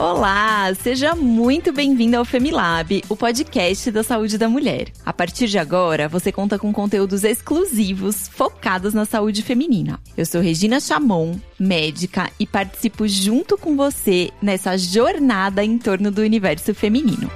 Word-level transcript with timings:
Olá, 0.00 0.74
seja 0.76 1.14
muito 1.14 1.74
bem-vindo 1.74 2.16
ao 2.16 2.24
Femilab, 2.24 3.02
o 3.06 3.14
podcast 3.14 3.90
da 3.90 4.02
saúde 4.02 4.38
da 4.38 4.48
mulher. 4.48 4.90
A 5.04 5.12
partir 5.12 5.46
de 5.46 5.58
agora, 5.58 6.08
você 6.08 6.32
conta 6.32 6.58
com 6.58 6.72
conteúdos 6.72 7.22
exclusivos 7.22 8.26
focados 8.26 8.94
na 8.94 9.04
saúde 9.04 9.42
feminina. 9.42 10.00
Eu 10.16 10.24
sou 10.24 10.40
Regina 10.40 10.80
Chamon, 10.80 11.38
médica, 11.58 12.30
e 12.40 12.46
participo 12.46 13.06
junto 13.06 13.58
com 13.58 13.76
você 13.76 14.30
nessa 14.40 14.78
jornada 14.78 15.62
em 15.62 15.76
torno 15.76 16.10
do 16.10 16.22
universo 16.22 16.74
feminino. 16.74 17.30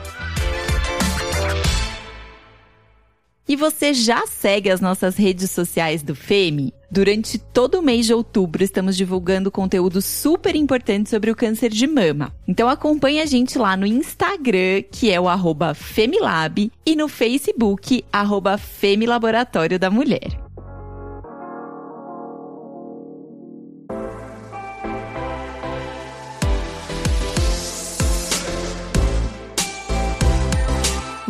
E 3.47 3.57
você 3.57 3.93
já 3.93 4.27
segue 4.27 4.71
as 4.71 4.81
nossas 4.81 5.17
redes 5.17 5.51
sociais 5.51 6.03
do 6.03 6.15
FEMI? 6.15 6.73
Durante 6.95 7.39
todo 7.39 7.81
o 7.81 7.83
mês 7.83 8.07
de 8.07 8.15
outubro, 8.15 8.63
estamos 8.63 8.97
divulgando 8.97 9.51
conteúdo 9.51 10.01
super 10.01 10.55
importante 10.55 11.11
sobre 11.11 11.29
o 11.29 11.35
câncer 11.35 11.69
de 11.69 11.89
mama. 11.89 12.33
Então 12.47 12.69
acompanhe 12.69 13.21
a 13.21 13.27
gente 13.27 13.59
lá 13.59 13.77
no 13.77 13.85
Instagram, 13.85 14.85
que 14.93 15.11
é 15.11 15.21
o 15.21 15.29
arroba 15.29 15.75
Femilab, 15.75 16.71
e 16.87 16.95
no 16.95 17.09
Facebook, 17.09 18.05
arroba 18.13 18.57
Femilaboratório 18.57 19.77
da 19.77 19.91
Mulher. 19.91 20.44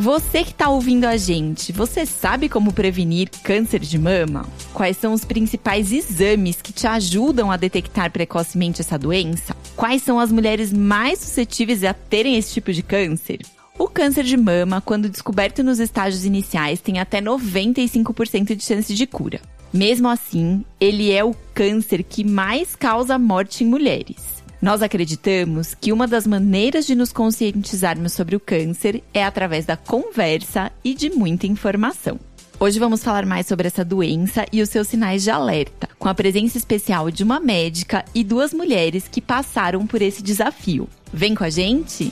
Você 0.05 0.45
que 0.45 0.51
está 0.51 0.69
ouvindo 0.69 1.07
a 1.07 1.17
gente, 1.17 1.73
você 1.73 2.05
sabe 2.05 2.47
como 2.47 2.75
prevenir 2.75 3.31
câncer 3.43 3.81
de 3.81 3.99
mama? 3.99 4.47
Quais 4.75 4.99
são 4.99 5.15
os 5.15 5.25
principais 5.25 5.91
exames 5.93 6.61
que 6.61 6.75
te 6.75 6.87
ajudam 6.87 7.51
a 7.51 7.57
detectar 7.57 8.13
precocemente 8.13 8.83
essa 8.83 8.99
doença? 8.99 9.57
Quais 9.75 10.03
são 10.03 10.21
as 10.21 10.31
mulheres 10.31 10.71
mais 10.71 11.21
suscetíveis 11.21 11.83
a 11.85 11.95
terem 11.95 12.37
esse 12.37 12.53
tipo 12.53 12.71
de 12.71 12.83
câncer? 12.83 13.41
O 13.79 13.89
câncer 13.89 14.25
de 14.25 14.37
mama, 14.37 14.83
quando 14.83 15.09
descoberto 15.09 15.63
nos 15.63 15.81
estágios 15.81 16.27
iniciais, 16.27 16.83
tem 16.83 16.99
até 16.99 17.23
95% 17.23 18.55
de 18.55 18.63
chance 18.63 18.95
de 18.95 19.07
cura. 19.07 19.41
Mesmo 19.73 20.07
assim, 20.07 20.67
ele 20.79 21.13
é 21.13 21.25
o 21.25 21.35
câncer 21.55 22.03
que 22.03 22.23
mais 22.23 22.77
causa 22.77 23.19
morte 23.19 23.65
em 23.65 23.67
mulheres. 23.67 24.44
Nós 24.65 24.81
acreditamos 24.81 25.75
que 25.75 25.93
uma 25.93 26.09
das 26.09 26.27
maneiras 26.27 26.87
de 26.87 26.95
nos 26.95 27.13
conscientizarmos 27.13 28.15
sobre 28.15 28.35
o 28.35 28.41
câncer 28.41 29.05
é 29.13 29.23
através 29.23 29.67
da 29.67 29.77
conversa 29.77 30.73
e 30.83 30.95
de 30.95 31.11
muita 31.11 31.47
informação. 31.47 32.19
Hoje 32.59 32.79
vamos 32.79 33.05
falar 33.05 33.27
mais 33.27 33.47
sobre 33.47 33.67
essa 33.67 33.85
doença 33.85 34.47
e 34.51 34.63
os 34.63 34.71
seus 34.71 34.89
sinais 34.89 35.23
de 35.23 35.31
alerta, 35.31 35.87
com 35.99 36.09
a 36.09 36.15
presença 36.15 36.57
especial 36.57 37.11
de 37.11 37.23
uma 37.23 37.39
médica 37.39 38.07
e 38.15 38.25
duas 38.25 38.55
mulheres 38.55 39.07
que 39.07 39.21
passaram 39.21 39.87
por 39.87 40.01
esse 40.01 40.23
desafio. 40.23 40.89
Vem 41.13 41.35
com 41.35 41.45
a 41.45 41.51
gente? 41.51 42.11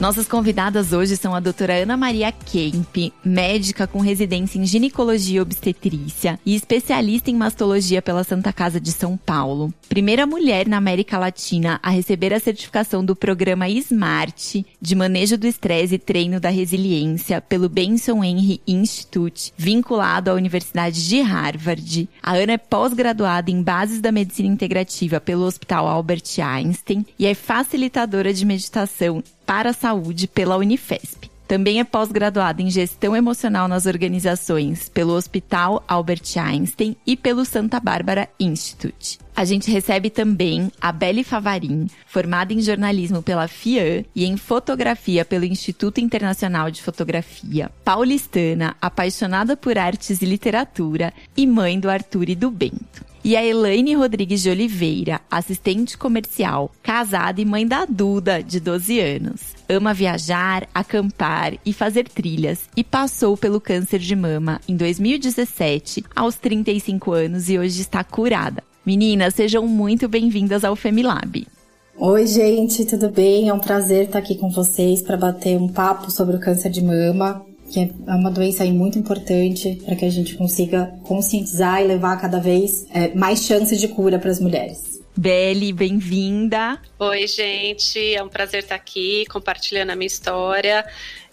Nossas 0.00 0.26
convidadas 0.26 0.94
hoje 0.94 1.14
são 1.14 1.34
a 1.34 1.40
doutora 1.40 1.74
Ana 1.74 1.94
Maria 1.94 2.32
Kemp, 2.32 3.12
médica 3.22 3.86
com 3.86 4.00
residência 4.00 4.58
em 4.58 4.64
ginecologia 4.64 5.36
e 5.36 5.40
obstetrícia 5.42 6.40
e 6.44 6.54
especialista 6.54 7.30
em 7.30 7.34
mastologia 7.34 8.00
pela 8.00 8.24
Santa 8.24 8.50
Casa 8.50 8.80
de 8.80 8.92
São 8.92 9.14
Paulo. 9.14 9.74
Primeira 9.90 10.26
mulher 10.26 10.66
na 10.66 10.78
América 10.78 11.18
Latina 11.18 11.78
a 11.82 11.90
receber 11.90 12.32
a 12.32 12.40
certificação 12.40 13.04
do 13.04 13.14
programa 13.14 13.68
SMART 13.68 14.64
de 14.80 14.94
manejo 14.94 15.36
do 15.36 15.46
estresse 15.46 15.96
e 15.96 15.98
treino 15.98 16.40
da 16.40 16.48
resiliência 16.48 17.38
pelo 17.42 17.68
Benson 17.68 18.24
Henry 18.24 18.62
Institute, 18.66 19.52
vinculado 19.54 20.30
à 20.30 20.34
Universidade 20.34 21.06
de 21.06 21.20
Harvard. 21.20 22.08
A 22.22 22.36
Ana 22.36 22.52
é 22.52 22.58
pós-graduada 22.58 23.50
em 23.50 23.62
bases 23.62 24.00
da 24.00 24.10
medicina 24.10 24.48
integrativa 24.48 25.20
pelo 25.20 25.44
Hospital 25.44 25.86
Albert 25.86 26.22
Einstein 26.42 27.04
e 27.18 27.26
é 27.26 27.34
facilitadora 27.34 28.32
de 28.32 28.46
meditação 28.46 29.22
para 29.50 29.70
a 29.70 29.72
Saúde 29.72 30.28
pela 30.28 30.56
Unifesp. 30.56 31.28
Também 31.48 31.80
é 31.80 31.84
pós-graduada 31.84 32.62
em 32.62 32.70
Gestão 32.70 33.16
Emocional 33.16 33.66
nas 33.66 33.84
Organizações 33.84 34.88
pelo 34.88 35.12
Hospital 35.12 35.82
Albert 35.88 36.22
Einstein 36.36 36.96
e 37.04 37.16
pelo 37.16 37.44
Santa 37.44 37.80
Bárbara 37.80 38.28
Institute. 38.38 39.18
A 39.34 39.44
gente 39.44 39.68
recebe 39.68 40.08
também 40.08 40.70
a 40.80 40.92
Belle 40.92 41.24
Favarin, 41.24 41.88
formada 42.06 42.52
em 42.52 42.60
jornalismo 42.60 43.24
pela 43.24 43.48
FIAN 43.48 44.04
e 44.14 44.24
em 44.24 44.36
fotografia 44.36 45.24
pelo 45.24 45.44
Instituto 45.44 45.98
Internacional 45.98 46.70
de 46.70 46.80
Fotografia, 46.80 47.72
paulistana, 47.84 48.76
apaixonada 48.80 49.56
por 49.56 49.76
artes 49.76 50.22
e 50.22 50.26
literatura 50.26 51.12
e 51.36 51.44
mãe 51.44 51.80
do 51.80 51.90
Arthur 51.90 52.28
e 52.28 52.36
do 52.36 52.52
Bento 52.52 53.09
e 53.22 53.36
a 53.36 53.44
Elaine 53.44 53.94
Rodrigues 53.94 54.42
de 54.42 54.50
Oliveira, 54.50 55.20
assistente 55.30 55.96
comercial, 55.96 56.70
casada 56.82 57.40
e 57.40 57.44
mãe 57.44 57.66
da 57.66 57.84
Duda, 57.84 58.42
de 58.42 58.58
12 58.58 58.98
anos. 58.98 59.40
Ama 59.68 59.92
viajar, 59.92 60.68
acampar 60.74 61.54
e 61.64 61.72
fazer 61.72 62.08
trilhas 62.08 62.68
e 62.76 62.82
passou 62.82 63.36
pelo 63.36 63.60
câncer 63.60 63.98
de 63.98 64.16
mama 64.16 64.60
em 64.66 64.76
2017, 64.76 66.04
aos 66.14 66.36
35 66.36 67.12
anos 67.12 67.48
e 67.48 67.58
hoje 67.58 67.80
está 67.80 68.02
curada. 68.02 68.62
Meninas, 68.84 69.34
sejam 69.34 69.66
muito 69.66 70.08
bem-vindas 70.08 70.64
ao 70.64 70.74
Femilab. 70.74 71.46
Oi, 71.98 72.26
gente, 72.26 72.86
tudo 72.86 73.10
bem? 73.10 73.50
É 73.50 73.52
um 73.52 73.60
prazer 73.60 74.06
estar 74.06 74.18
aqui 74.18 74.34
com 74.34 74.50
vocês 74.50 75.02
para 75.02 75.18
bater 75.18 75.58
um 75.58 75.68
papo 75.68 76.10
sobre 76.10 76.36
o 76.36 76.40
câncer 76.40 76.70
de 76.70 76.82
mama 76.82 77.44
que 77.70 77.80
é 77.80 78.14
uma 78.14 78.30
doença 78.30 78.64
aí 78.64 78.72
muito 78.72 78.98
importante 78.98 79.80
para 79.84 79.94
que 79.94 80.04
a 80.04 80.10
gente 80.10 80.34
consiga 80.34 80.92
conscientizar 81.04 81.80
e 81.80 81.86
levar 81.86 82.20
cada 82.20 82.40
vez 82.40 82.86
é, 82.92 83.14
mais 83.14 83.44
chances 83.44 83.80
de 83.80 83.88
cura 83.88 84.18
para 84.18 84.30
as 84.30 84.40
mulheres. 84.40 85.00
Beli, 85.16 85.72
bem-vinda. 85.72 86.80
Oi, 86.98 87.26
gente, 87.26 88.14
é 88.14 88.22
um 88.22 88.28
prazer 88.28 88.62
estar 88.62 88.74
aqui 88.74 89.24
compartilhando 89.30 89.90
a 89.90 89.96
minha 89.96 90.06
história. 90.06 90.84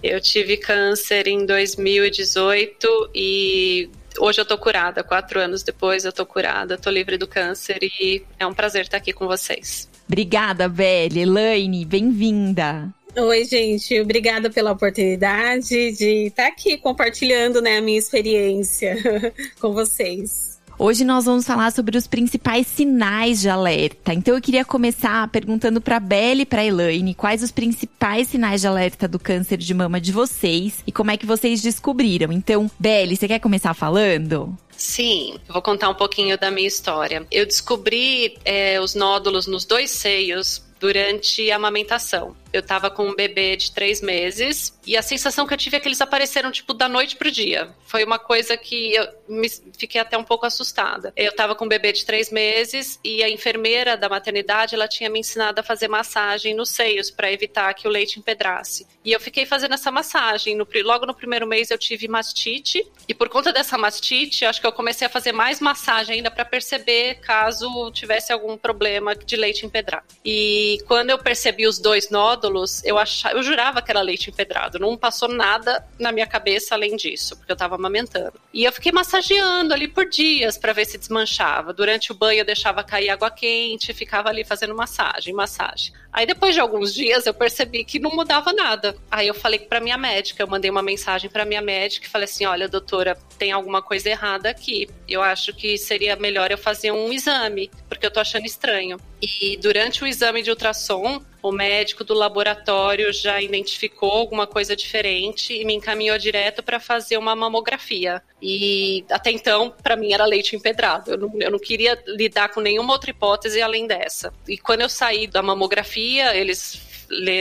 Eu 0.03 0.19
tive 0.19 0.57
câncer 0.57 1.27
em 1.27 1.45
2018 1.45 3.11
e 3.15 3.89
hoje 4.19 4.41
eu 4.41 4.45
tô 4.45 4.57
curada. 4.57 5.03
Quatro 5.03 5.39
anos 5.39 5.63
depois 5.63 6.05
eu 6.05 6.11
tô 6.11 6.25
curada, 6.25 6.77
tô 6.77 6.89
livre 6.89 7.17
do 7.17 7.27
câncer 7.27 7.79
e 7.81 8.23
é 8.37 8.45
um 8.45 8.53
prazer 8.53 8.83
estar 8.83 8.97
aqui 8.97 9.13
com 9.13 9.25
vocês. 9.25 9.89
Obrigada, 10.07 10.67
Beli. 10.67 11.21
Elaine, 11.21 11.85
bem-vinda. 11.85 12.96
Oi, 13.15 13.45
gente. 13.45 13.99
Obrigada 13.99 14.49
pela 14.49 14.71
oportunidade 14.71 15.91
de 15.91 16.27
estar 16.27 16.47
aqui 16.47 16.77
compartilhando 16.77 17.61
né, 17.61 17.77
a 17.77 17.81
minha 17.81 17.97
experiência 17.97 18.95
com 19.59 19.73
vocês. 19.73 20.57
Hoje 20.79 21.03
nós 21.03 21.25
vamos 21.25 21.43
falar 21.43 21.71
sobre 21.71 21.97
os 21.97 22.05
principais 22.05 22.67
sinais 22.67 23.41
de 23.41 23.49
alerta. 23.49 24.13
Então 24.13 24.35
eu 24.35 24.41
queria 24.41 24.63
começar 24.63 25.27
perguntando 25.29 25.81
para 25.81 25.97
a 25.97 25.99
Belle 25.99 26.43
e 26.43 26.45
para 26.45 26.61
a 26.61 26.65
Elaine 26.65 27.15
quais 27.15 27.41
os 27.41 27.49
principais 27.49 28.27
sinais 28.27 28.61
de 28.61 28.67
alerta 28.67 29.07
do 29.07 29.17
câncer 29.17 29.57
de 29.57 29.73
mama 29.73 29.99
de 29.99 30.11
vocês 30.11 30.83
e 30.85 30.91
como 30.91 31.09
é 31.09 31.17
que 31.17 31.25
vocês 31.25 31.63
descobriram. 31.63 32.31
Então, 32.31 32.69
Belle, 32.77 33.15
você 33.15 33.27
quer 33.27 33.39
começar 33.39 33.73
falando? 33.73 34.55
Sim, 34.77 35.39
vou 35.47 35.63
contar 35.63 35.89
um 35.89 35.95
pouquinho 35.95 36.37
da 36.37 36.51
minha 36.51 36.67
história. 36.67 37.25
Eu 37.31 37.47
descobri 37.47 38.37
é, 38.45 38.79
os 38.79 38.93
nódulos 38.93 39.47
nos 39.47 39.65
dois 39.65 39.89
seios 39.89 40.61
durante 40.79 41.49
a 41.51 41.55
amamentação. 41.55 42.35
Eu 42.57 42.63
tava 42.63 42.89
com 42.89 43.07
um 43.07 43.15
bebê 43.15 43.55
de 43.55 43.71
três 43.71 44.01
meses 44.01 44.77
e 44.85 44.97
a 44.97 45.01
sensação 45.01 45.45
que 45.45 45.53
eu 45.53 45.57
tive 45.57 45.77
é 45.77 45.79
que 45.79 45.87
eles 45.87 46.01
apareceram, 46.01 46.51
tipo, 46.51 46.73
da 46.73 46.89
noite 46.89 47.15
pro 47.15 47.29
dia. 47.29 47.69
Foi 47.85 48.03
uma 48.03 48.17
coisa 48.17 48.57
que 48.57 48.95
eu 48.95 49.07
me 49.27 49.47
fiquei 49.77 50.01
até 50.01 50.17
um 50.17 50.23
pouco 50.23 50.45
assustada. 50.45 51.13
Eu 51.15 51.35
tava 51.35 51.53
com 51.53 51.65
um 51.65 51.67
bebê 51.67 51.91
de 51.91 52.05
três 52.05 52.31
meses 52.31 52.99
e 53.03 53.23
a 53.23 53.29
enfermeira 53.29 53.95
da 53.95 54.09
maternidade, 54.09 54.73
ela 54.73 54.87
tinha 54.87 55.09
me 55.09 55.19
ensinado 55.19 55.59
a 55.59 55.63
fazer 55.63 55.87
massagem 55.87 56.55
nos 56.55 56.69
seios 56.69 57.11
para 57.11 57.31
evitar 57.31 57.73
que 57.73 57.87
o 57.87 57.91
leite 57.91 58.19
empedrasse. 58.19 58.87
E 59.05 59.11
eu 59.11 59.19
fiquei 59.19 59.45
fazendo 59.45 59.73
essa 59.73 59.91
massagem. 59.91 60.55
No, 60.55 60.67
logo 60.83 61.05
no 61.05 61.13
primeiro 61.13 61.45
mês 61.45 61.69
eu 61.69 61.77
tive 61.77 62.07
mastite 62.07 62.85
e 63.07 63.13
por 63.13 63.29
conta 63.29 63.53
dessa 63.53 63.77
mastite, 63.77 64.45
acho 64.45 64.59
que 64.59 64.67
eu 64.67 64.71
comecei 64.71 65.05
a 65.05 65.09
fazer 65.09 65.31
mais 65.31 65.59
massagem 65.59 66.17
ainda 66.17 66.31
para 66.31 66.43
perceber 66.43 67.15
caso 67.15 67.91
tivesse 67.91 68.33
algum 68.33 68.57
problema 68.57 69.15
de 69.15 69.35
leite 69.35 69.65
empedrar. 69.65 70.03
E 70.25 70.79
quando 70.87 71.09
eu 71.09 71.17
percebi 71.17 71.67
os 71.67 71.77
dois 71.79 72.09
nódulos, 72.09 72.46
eu 72.83 72.97
achava, 72.97 73.35
eu 73.35 73.43
jurava 73.43 73.81
que 73.81 73.91
era 73.91 74.01
leite 74.01 74.29
empedrado. 74.29 74.79
Não 74.79 74.97
passou 74.97 75.27
nada 75.27 75.85
na 75.99 76.11
minha 76.11 76.27
cabeça 76.27 76.75
além 76.75 76.95
disso, 76.95 77.35
porque 77.37 77.51
eu 77.51 77.55
tava 77.55 77.75
amamentando. 77.75 78.33
E 78.53 78.63
eu 78.63 78.71
fiquei 78.71 78.91
massageando 78.91 79.73
ali 79.73 79.87
por 79.87 80.09
dias 80.09 80.57
para 80.57 80.73
ver 80.73 80.85
se 80.85 80.97
desmanchava. 80.97 81.73
Durante 81.73 82.11
o 82.11 82.15
banho 82.15 82.39
eu 82.39 82.45
deixava 82.45 82.83
cair 82.83 83.09
água 83.09 83.29
quente, 83.29 83.93
ficava 83.93 84.29
ali 84.29 84.43
fazendo 84.43 84.75
massagem, 84.75 85.33
massagem. 85.33 85.93
Aí 86.11 86.25
depois 86.25 86.55
de 86.55 86.59
alguns 86.59 86.93
dias 86.93 87.25
eu 87.25 87.33
percebi 87.33 87.83
que 87.83 87.99
não 87.99 88.11
mudava 88.11 88.51
nada. 88.51 88.95
Aí 89.11 89.27
eu 89.27 89.33
falei 89.33 89.59
para 89.59 89.79
minha 89.79 89.97
médica, 89.97 90.41
eu 90.41 90.47
mandei 90.47 90.71
uma 90.71 90.81
mensagem 90.81 91.29
para 91.29 91.45
minha 91.45 91.61
médica 91.61 92.07
e 92.07 92.09
falei 92.09 92.25
assim: 92.25 92.45
"Olha, 92.45 92.67
doutora, 92.67 93.17
tem 93.37 93.51
alguma 93.51 93.81
coisa 93.81 94.09
errada 94.09 94.49
aqui. 94.49 94.89
Eu 95.07 95.21
acho 95.21 95.53
que 95.53 95.77
seria 95.77 96.15
melhor 96.15 96.51
eu 96.51 96.57
fazer 96.57 96.91
um 96.91 97.13
exame, 97.13 97.69
porque 97.87 98.05
eu 98.05 98.11
tô 98.11 98.19
achando 98.19 98.45
estranho". 98.45 98.97
E 99.21 99.57
durante 99.57 100.03
o 100.03 100.07
exame 100.07 100.43
de 100.43 100.49
ultrassom, 100.49 101.21
o 101.41 101.51
médico 101.51 102.03
do 102.03 102.13
laboratório 102.13 103.11
já 103.11 103.41
identificou 103.41 104.11
alguma 104.11 104.45
coisa 104.45 104.75
diferente 104.75 105.53
e 105.53 105.65
me 105.65 105.73
encaminhou 105.73 106.17
direto 106.17 106.61
para 106.61 106.79
fazer 106.79 107.17
uma 107.17 107.35
mamografia. 107.35 108.21
E 108.41 109.03
até 109.09 109.31
então, 109.31 109.73
para 109.81 109.95
mim, 109.95 110.13
era 110.13 110.25
leite 110.25 110.55
empedrado. 110.55 111.11
Eu 111.11 111.17
não, 111.17 111.31
eu 111.39 111.51
não 111.51 111.59
queria 111.59 112.01
lidar 112.07 112.49
com 112.49 112.61
nenhuma 112.61 112.93
outra 112.93 113.09
hipótese 113.09 113.61
além 113.61 113.87
dessa. 113.87 114.33
E 114.47 114.57
quando 114.57 114.81
eu 114.81 114.89
saí 114.89 115.25
da 115.25 115.41
mamografia, 115.41 116.35
eles 116.35 116.86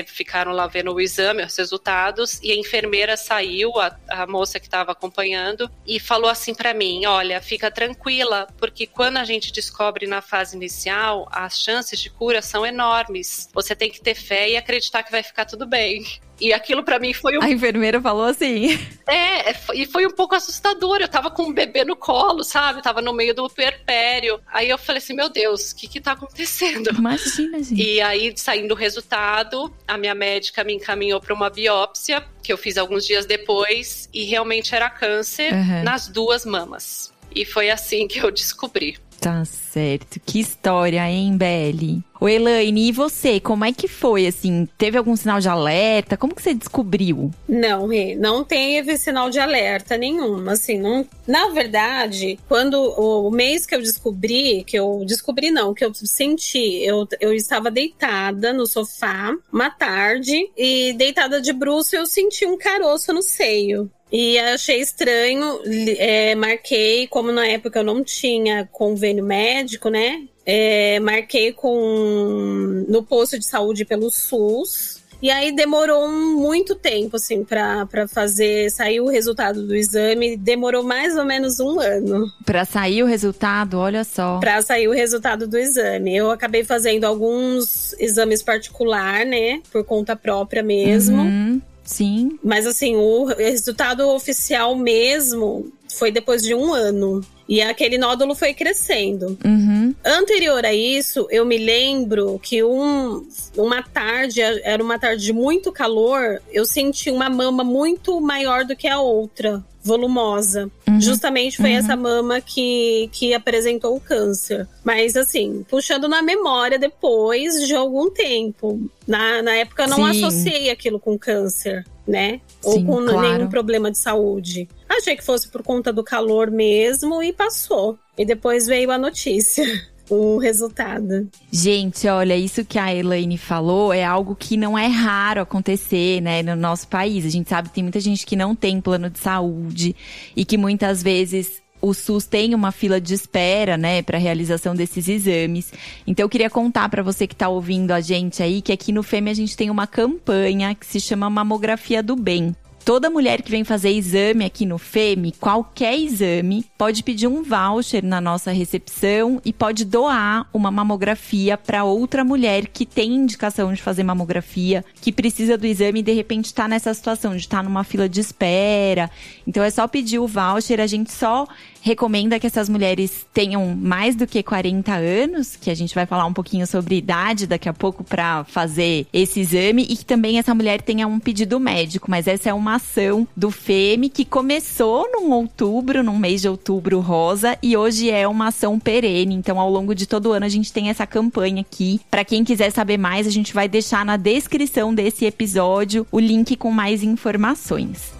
ficaram 0.06 0.52
lá 0.52 0.66
vendo 0.66 0.92
o 0.92 1.00
exame, 1.00 1.42
os 1.42 1.56
resultados, 1.56 2.40
e 2.42 2.52
a 2.52 2.56
enfermeira 2.56 3.16
saiu, 3.16 3.78
a, 3.78 3.96
a 4.08 4.26
moça 4.26 4.58
que 4.60 4.66
estava 4.66 4.92
acompanhando, 4.92 5.70
e 5.86 5.98
falou 5.98 6.30
assim 6.30 6.54
para 6.54 6.74
mim: 6.74 7.04
Olha, 7.06 7.40
fica 7.40 7.70
tranquila, 7.70 8.46
porque 8.58 8.86
quando 8.86 9.16
a 9.18 9.24
gente 9.24 9.52
descobre 9.52 10.06
na 10.06 10.20
fase 10.20 10.56
inicial, 10.56 11.28
as 11.30 11.60
chances 11.60 11.98
de 12.00 12.10
cura 12.10 12.42
são 12.42 12.64
enormes. 12.64 13.48
Você 13.52 13.74
tem 13.74 13.90
que 13.90 14.00
ter 14.00 14.14
fé 14.14 14.50
e 14.50 14.56
acreditar 14.56 15.02
que 15.02 15.10
vai 15.10 15.22
ficar 15.22 15.44
tudo 15.44 15.66
bem. 15.66 16.04
E 16.40 16.52
aquilo 16.52 16.82
para 16.82 16.98
mim 16.98 17.12
foi 17.12 17.38
um... 17.38 17.42
A 17.42 17.50
enfermeira 17.50 18.00
falou 18.00 18.24
assim. 18.24 18.78
É, 19.06 19.50
é 19.50 19.56
e 19.74 19.86
foi 19.86 20.06
um 20.06 20.10
pouco 20.10 20.34
assustador. 20.34 20.98
Eu 21.00 21.08
tava 21.08 21.30
com 21.30 21.44
um 21.44 21.52
bebê 21.52 21.84
no 21.84 21.96
colo, 21.96 22.42
sabe? 22.44 22.82
tava 22.82 23.00
no 23.00 23.12
meio 23.12 23.34
do 23.34 23.48
puerpério. 23.48 24.40
Aí 24.46 24.68
eu 24.68 24.78
falei 24.78 24.98
assim: 24.98 25.14
meu 25.14 25.28
Deus, 25.28 25.72
o 25.72 25.76
que 25.76 25.88
que 25.88 26.00
tá 26.00 26.12
acontecendo? 26.12 26.90
Imagina, 26.90 27.62
gente. 27.62 27.82
E 27.82 28.00
aí, 28.00 28.32
saindo 28.36 28.72
o 28.72 28.76
resultado, 28.76 29.72
a 29.86 29.96
minha 29.96 30.14
médica 30.14 30.62
me 30.62 30.74
encaminhou 30.74 31.20
para 31.20 31.34
uma 31.34 31.50
biópsia, 31.50 32.24
que 32.42 32.52
eu 32.52 32.58
fiz 32.58 32.76
alguns 32.76 33.04
dias 33.06 33.26
depois, 33.26 34.08
e 34.12 34.24
realmente 34.24 34.74
era 34.74 34.88
câncer 34.90 35.52
uhum. 35.52 35.82
nas 35.82 36.08
duas 36.08 36.44
mamas. 36.44 37.12
E 37.34 37.44
foi 37.44 37.70
assim 37.70 38.06
que 38.08 38.18
eu 38.18 38.30
descobri. 38.30 38.98
Tá 39.20 39.44
certo. 39.44 40.20
Que 40.24 40.40
história, 40.40 41.08
hein, 41.08 41.36
Belle? 41.36 42.02
O 42.20 42.28
Elaine, 42.28 42.88
e 42.88 42.92
você, 42.92 43.38
como 43.38 43.64
é 43.64 43.72
que 43.72 43.86
foi, 43.86 44.26
assim? 44.26 44.66
Teve 44.78 44.96
algum 44.96 45.14
sinal 45.14 45.38
de 45.38 45.48
alerta? 45.48 46.16
Como 46.16 46.34
que 46.34 46.42
você 46.42 46.54
descobriu? 46.54 47.30
Não, 47.46 47.88
Rê, 47.88 48.14
não 48.14 48.42
teve 48.42 48.96
sinal 48.96 49.28
de 49.28 49.38
alerta 49.38 49.96
nenhum, 49.98 50.48
assim, 50.48 50.78
não... 50.78 51.06
Na 51.26 51.48
verdade, 51.48 52.38
quando 52.48 52.74
o, 52.74 53.30
mês 53.30 53.66
que 53.66 53.74
eu 53.74 53.80
descobri, 53.80 54.64
que 54.64 54.78
eu 54.78 55.04
descobri 55.06 55.50
não, 55.50 55.74
que 55.74 55.84
eu 55.84 55.92
senti, 55.92 56.82
eu, 56.82 57.06
eu 57.20 57.34
estava 57.34 57.70
deitada 57.70 58.52
no 58.52 58.66
sofá 58.66 59.36
uma 59.52 59.68
tarde 59.68 60.50
e 60.56 60.94
deitada 60.94 61.40
de 61.40 61.52
bruxo 61.52 61.96
eu 61.96 62.06
senti 62.06 62.46
um 62.46 62.56
caroço 62.56 63.12
no 63.12 63.22
seio. 63.22 63.90
E 64.10 64.38
achei 64.38 64.80
estranho, 64.80 65.60
é, 65.98 66.34
marquei, 66.34 67.08
como 67.08 67.32
na 67.32 67.46
época 67.46 67.80
eu 67.80 67.84
não 67.84 68.04
tinha 68.04 68.68
convênio 68.70 69.24
médico, 69.24 69.88
né? 69.88 70.22
É, 70.44 71.00
marquei 71.00 71.52
com 71.52 72.84
no 72.88 73.02
posto 73.02 73.38
de 73.38 73.44
saúde 73.44 73.84
pelo 73.84 74.10
SUS. 74.10 75.04
E 75.20 75.30
aí 75.30 75.50
demorou 75.50 76.08
muito 76.08 76.74
tempo, 76.74 77.16
assim, 77.16 77.42
para 77.42 78.06
fazer, 78.06 78.70
sair 78.70 79.00
o 79.00 79.08
resultado 79.08 79.66
do 79.66 79.74
exame. 79.74 80.36
Demorou 80.36 80.84
mais 80.84 81.16
ou 81.16 81.24
menos 81.24 81.58
um 81.58 81.80
ano. 81.80 82.30
Para 82.44 82.64
sair 82.64 83.02
o 83.02 83.06
resultado, 83.06 83.78
olha 83.78 84.04
só. 84.04 84.38
Para 84.38 84.60
sair 84.60 84.88
o 84.88 84.92
resultado 84.92 85.48
do 85.48 85.58
exame. 85.58 86.14
Eu 86.14 86.30
acabei 86.30 86.64
fazendo 86.64 87.04
alguns 87.04 87.94
exames 87.98 88.42
particular, 88.42 89.24
né? 89.24 89.62
Por 89.72 89.84
conta 89.84 90.14
própria 90.14 90.62
mesmo. 90.62 91.22
Uhum. 91.22 91.62
Sim. 91.86 92.38
Mas 92.42 92.66
assim, 92.66 92.96
o 92.96 93.24
resultado 93.24 94.08
oficial 94.08 94.74
mesmo 94.76 95.72
foi 95.88 96.10
depois 96.10 96.42
de 96.42 96.54
um 96.54 96.74
ano. 96.74 97.24
E 97.48 97.62
aquele 97.62 97.96
nódulo 97.96 98.34
foi 98.34 98.52
crescendo. 98.52 99.38
Uhum. 99.44 99.94
Anterior 100.04 100.64
a 100.64 100.74
isso, 100.74 101.26
eu 101.30 101.44
me 101.44 101.58
lembro 101.58 102.40
que 102.42 102.62
um, 102.62 103.26
uma 103.56 103.82
tarde, 103.82 104.40
era 104.40 104.82
uma 104.82 104.98
tarde 104.98 105.24
de 105.24 105.32
muito 105.32 105.70
calor, 105.70 106.42
eu 106.52 106.64
senti 106.64 107.10
uma 107.10 107.30
mama 107.30 107.62
muito 107.62 108.20
maior 108.20 108.64
do 108.64 108.74
que 108.74 108.88
a 108.88 109.00
outra 109.00 109.64
volumosa. 109.86 110.68
Uhum. 110.88 111.00
Justamente 111.00 111.56
foi 111.56 111.70
uhum. 111.70 111.76
essa 111.76 111.96
mama 111.96 112.40
que, 112.40 113.08
que 113.12 113.32
apresentou 113.32 113.94
o 113.94 114.00
câncer. 114.00 114.66
Mas 114.82 115.16
assim, 115.16 115.64
puxando 115.68 116.08
na 116.08 116.20
memória 116.20 116.78
depois 116.78 117.66
de 117.66 117.74
algum 117.74 118.10
tempo. 118.10 118.80
Na, 119.06 119.40
na 119.42 119.52
época 119.52 119.84
eu 119.84 119.88
não 119.88 120.12
Sim. 120.12 120.24
associei 120.24 120.70
aquilo 120.70 120.98
com 120.98 121.16
câncer, 121.16 121.86
né? 122.06 122.40
Ou 122.64 122.72
Sim, 122.72 122.86
com 122.86 123.04
claro. 123.04 123.20
nenhum 123.20 123.48
problema 123.48 123.90
de 123.90 123.98
saúde. 123.98 124.68
Achei 124.88 125.16
que 125.16 125.24
fosse 125.24 125.48
por 125.48 125.62
conta 125.62 125.92
do 125.92 126.04
calor 126.04 126.50
mesmo 126.50 127.22
e 127.22 127.32
passou. 127.32 127.98
E 128.16 128.24
depois 128.24 128.66
veio 128.66 128.90
a 128.90 128.98
notícia. 128.98 129.64
o 130.08 130.38
resultado. 130.38 131.28
Gente, 131.50 132.06
olha, 132.06 132.36
isso 132.36 132.64
que 132.64 132.78
a 132.78 132.94
Elaine 132.94 133.36
falou 133.36 133.92
é 133.92 134.04
algo 134.04 134.36
que 134.36 134.56
não 134.56 134.78
é 134.78 134.86
raro 134.86 135.40
acontecer, 135.40 136.20
né, 136.20 136.42
no 136.42 136.56
nosso 136.56 136.88
país. 136.88 137.24
A 137.24 137.28
gente 137.28 137.48
sabe 137.48 137.68
que 137.68 137.74
tem 137.74 137.84
muita 137.84 138.00
gente 138.00 138.24
que 138.24 138.36
não 138.36 138.54
tem 138.54 138.80
plano 138.80 139.10
de 139.10 139.18
saúde 139.18 139.96
e 140.34 140.44
que 140.44 140.56
muitas 140.56 141.02
vezes 141.02 141.60
o 141.80 141.92
SUS 141.92 142.26
tem 142.26 142.54
uma 142.54 142.72
fila 142.72 143.00
de 143.00 143.14
espera, 143.14 143.76
né, 143.76 144.02
para 144.02 144.18
realização 144.18 144.74
desses 144.74 145.08
exames. 145.08 145.72
Então 146.06 146.24
eu 146.24 146.28
queria 146.28 146.50
contar 146.50 146.88
para 146.88 147.02
você 147.02 147.26
que 147.26 147.34
está 147.34 147.48
ouvindo 147.48 147.90
a 147.90 148.00
gente 148.00 148.42
aí 148.42 148.62
que 148.62 148.72
aqui 148.72 148.92
no 148.92 149.02
FEME 149.02 149.30
a 149.30 149.34
gente 149.34 149.56
tem 149.56 149.70
uma 149.70 149.86
campanha 149.86 150.74
que 150.74 150.86
se 150.86 151.00
chama 151.00 151.28
Mamografia 151.28 152.02
do 152.02 152.16
Bem. 152.16 152.54
Toda 152.86 153.10
mulher 153.10 153.42
que 153.42 153.50
vem 153.50 153.64
fazer 153.64 153.90
exame 153.90 154.44
aqui 154.44 154.64
no 154.64 154.78
FEME, 154.78 155.34
qualquer 155.40 155.98
exame, 155.98 156.64
pode 156.78 157.02
pedir 157.02 157.26
um 157.26 157.42
voucher 157.42 158.04
na 158.04 158.20
nossa 158.20 158.52
recepção 158.52 159.42
e 159.44 159.52
pode 159.52 159.84
doar 159.84 160.48
uma 160.54 160.70
mamografia 160.70 161.58
para 161.58 161.82
outra 161.82 162.22
mulher 162.22 162.68
que 162.68 162.86
tem 162.86 163.12
indicação 163.12 163.74
de 163.74 163.82
fazer 163.82 164.04
mamografia, 164.04 164.84
que 165.00 165.10
precisa 165.10 165.58
do 165.58 165.66
exame 165.66 165.98
e 165.98 166.02
de 166.04 166.12
repente 166.12 166.44
está 166.44 166.68
nessa 166.68 166.94
situação 166.94 167.32
de 167.32 167.38
estar 167.38 167.56
tá 167.56 167.62
numa 167.64 167.82
fila 167.82 168.08
de 168.08 168.20
espera. 168.20 169.10
Então 169.44 169.64
é 169.64 169.70
só 169.70 169.88
pedir 169.88 170.20
o 170.20 170.28
voucher, 170.28 170.80
a 170.80 170.86
gente 170.86 171.10
só 171.10 171.48
recomenda 171.80 172.38
que 172.38 172.46
essas 172.46 172.68
mulheres 172.68 173.26
tenham 173.32 173.74
mais 173.74 174.14
do 174.14 174.28
que 174.28 174.42
40 174.44 174.92
anos, 174.92 175.56
que 175.56 175.70
a 175.70 175.74
gente 175.74 175.94
vai 175.94 176.06
falar 176.06 176.26
um 176.26 176.32
pouquinho 176.32 176.66
sobre 176.66 176.96
idade 176.96 177.48
daqui 177.48 177.68
a 177.68 177.72
pouco 177.72 178.04
para 178.04 178.44
fazer 178.44 179.06
esse 179.12 179.40
exame 179.40 179.86
e 179.88 179.96
que 179.96 180.04
também 180.04 180.38
essa 180.38 180.54
mulher 180.54 180.82
tenha 180.82 181.06
um 181.06 181.18
pedido 181.18 181.58
médico, 181.58 182.08
mas 182.10 182.28
essa 182.28 182.50
é 182.50 182.54
uma 182.54 182.75
ação 182.76 183.26
do 183.36 183.50
FEME 183.50 184.08
que 184.08 184.24
começou 184.24 185.08
num 185.12 185.30
outubro, 185.32 186.02
num 186.02 186.18
mês 186.18 186.40
de 186.40 186.48
outubro 186.48 187.00
rosa 187.00 187.58
e 187.62 187.76
hoje 187.76 188.10
é 188.10 188.26
uma 188.26 188.48
ação 188.48 188.78
perene. 188.78 189.34
Então, 189.34 189.60
ao 189.60 189.70
longo 189.70 189.94
de 189.94 190.06
todo 190.06 190.32
ano 190.32 190.46
a 190.46 190.48
gente 190.48 190.72
tem 190.72 190.88
essa 190.88 191.06
campanha 191.06 191.60
aqui. 191.60 192.00
Para 192.10 192.24
quem 192.24 192.44
quiser 192.44 192.70
saber 192.70 192.96
mais, 192.96 193.26
a 193.26 193.30
gente 193.30 193.52
vai 193.52 193.68
deixar 193.68 194.04
na 194.04 194.16
descrição 194.16 194.94
desse 194.94 195.24
episódio 195.24 196.06
o 196.10 196.18
link 196.18 196.56
com 196.56 196.70
mais 196.70 197.02
informações. 197.02 198.15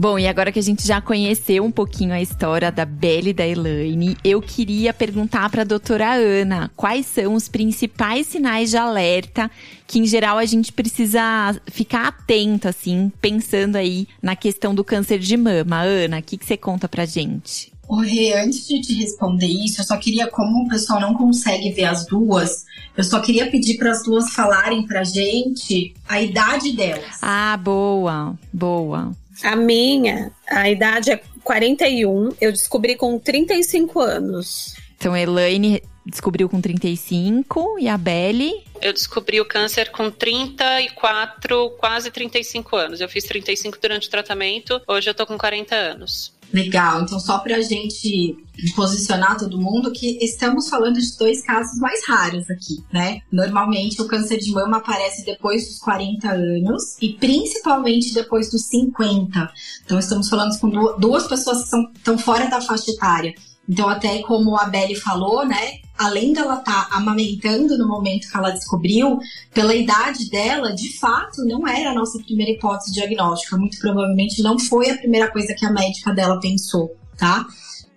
Bom, 0.00 0.18
e 0.18 0.26
agora 0.26 0.50
que 0.50 0.58
a 0.58 0.62
gente 0.62 0.86
já 0.86 0.98
conheceu 0.98 1.62
um 1.62 1.70
pouquinho 1.70 2.14
a 2.14 2.22
história 2.22 2.72
da 2.72 2.86
Belle 2.86 3.28
e 3.28 3.34
da 3.34 3.46
Elaine, 3.46 4.16
eu 4.24 4.40
queria 4.40 4.94
perguntar 4.94 5.50
para 5.50 5.60
a 5.60 5.64
doutora 5.64 6.14
Ana 6.14 6.70
quais 6.74 7.04
são 7.04 7.34
os 7.34 7.48
principais 7.48 8.26
sinais 8.26 8.70
de 8.70 8.78
alerta 8.78 9.50
que, 9.86 9.98
em 9.98 10.06
geral, 10.06 10.38
a 10.38 10.46
gente 10.46 10.72
precisa 10.72 11.20
ficar 11.66 12.08
atento, 12.08 12.66
assim, 12.66 13.12
pensando 13.20 13.76
aí 13.76 14.08
na 14.22 14.34
questão 14.34 14.74
do 14.74 14.82
câncer 14.82 15.18
de 15.18 15.36
mama. 15.36 15.82
Ana, 15.82 16.20
o 16.20 16.22
que, 16.22 16.38
que 16.38 16.46
você 16.46 16.56
conta 16.56 16.88
pra 16.88 17.04
gente? 17.04 17.70
Rê, 18.02 18.32
antes 18.32 18.66
de 18.66 18.80
te 18.80 18.94
responder 18.94 19.48
isso, 19.48 19.82
eu 19.82 19.84
só 19.84 19.98
queria, 19.98 20.28
como 20.28 20.64
o 20.64 20.68
pessoal 20.70 20.98
não 20.98 21.12
consegue 21.12 21.72
ver 21.72 21.84
as 21.84 22.06
duas, 22.06 22.64
eu 22.96 23.04
só 23.04 23.20
queria 23.20 23.50
pedir 23.50 23.76
para 23.76 23.90
as 23.90 24.02
duas 24.02 24.30
falarem 24.30 24.86
pra 24.86 25.04
gente 25.04 25.92
a 26.08 26.22
idade 26.22 26.72
delas. 26.72 27.18
Ah, 27.20 27.58
boa, 27.58 28.34
boa. 28.50 29.14
A 29.42 29.56
minha, 29.56 30.32
a 30.48 30.68
idade 30.68 31.10
é 31.10 31.22
41. 31.42 32.34
Eu 32.40 32.52
descobri 32.52 32.96
com 32.96 33.18
35 33.18 34.00
anos. 34.00 34.76
Então, 34.96 35.14
a 35.14 35.20
Elaine 35.20 35.82
descobriu 36.04 36.48
com 36.48 36.60
35 36.60 37.78
e 37.78 37.88
a 37.88 37.96
Belle? 37.96 38.64
Eu 38.80 38.92
descobri 38.92 39.40
o 39.40 39.44
câncer 39.44 39.90
com 39.90 40.10
34, 40.10 41.70
quase 41.78 42.10
35 42.10 42.76
anos. 42.76 43.00
Eu 43.00 43.08
fiz 43.08 43.24
35 43.24 43.78
durante 43.80 44.08
o 44.08 44.10
tratamento, 44.10 44.80
hoje 44.86 45.08
eu 45.08 45.14
tô 45.14 45.26
com 45.26 45.38
40 45.38 45.74
anos. 45.74 46.32
Legal, 46.52 47.02
então 47.02 47.20
só 47.20 47.38
para 47.38 47.56
a 47.56 47.62
gente 47.62 48.36
posicionar 48.74 49.38
todo 49.38 49.60
mundo 49.60 49.92
que 49.92 50.18
estamos 50.20 50.68
falando 50.68 50.98
de 50.98 51.16
dois 51.16 51.42
casos 51.42 51.78
mais 51.78 52.06
raros 52.06 52.50
aqui, 52.50 52.84
né? 52.92 53.22
Normalmente 53.30 54.02
o 54.02 54.06
câncer 54.06 54.38
de 54.38 54.50
mama 54.50 54.78
aparece 54.78 55.24
depois 55.24 55.68
dos 55.68 55.78
40 55.78 56.28
anos 56.28 56.96
e 57.00 57.14
principalmente 57.14 58.12
depois 58.12 58.50
dos 58.50 58.62
50. 58.64 59.52
Então 59.84 59.98
estamos 59.98 60.28
falando 60.28 60.58
com 60.58 60.98
duas 60.98 61.26
pessoas 61.28 61.70
que 61.70 61.98
estão 61.98 62.18
fora 62.18 62.48
da 62.48 62.60
faixa 62.60 62.90
etária. 62.90 63.34
Então, 63.70 63.88
até 63.88 64.20
como 64.22 64.56
a 64.56 64.64
Belle 64.64 64.96
falou, 64.96 65.46
né? 65.46 65.74
Além 65.96 66.32
dela 66.32 66.58
estar 66.58 66.88
tá 66.90 66.96
amamentando 66.96 67.78
no 67.78 67.86
momento 67.86 68.28
que 68.28 68.36
ela 68.36 68.50
descobriu, 68.50 69.20
pela 69.54 69.72
idade 69.72 70.28
dela, 70.28 70.74
de 70.74 70.98
fato, 70.98 71.44
não 71.44 71.68
era 71.68 71.90
a 71.90 71.94
nossa 71.94 72.18
primeira 72.18 72.50
hipótese 72.50 72.92
diagnóstica. 72.92 73.56
Muito 73.56 73.78
provavelmente 73.78 74.42
não 74.42 74.58
foi 74.58 74.90
a 74.90 74.98
primeira 74.98 75.30
coisa 75.30 75.54
que 75.54 75.64
a 75.64 75.70
médica 75.70 76.12
dela 76.12 76.40
pensou, 76.40 76.96
tá? 77.16 77.46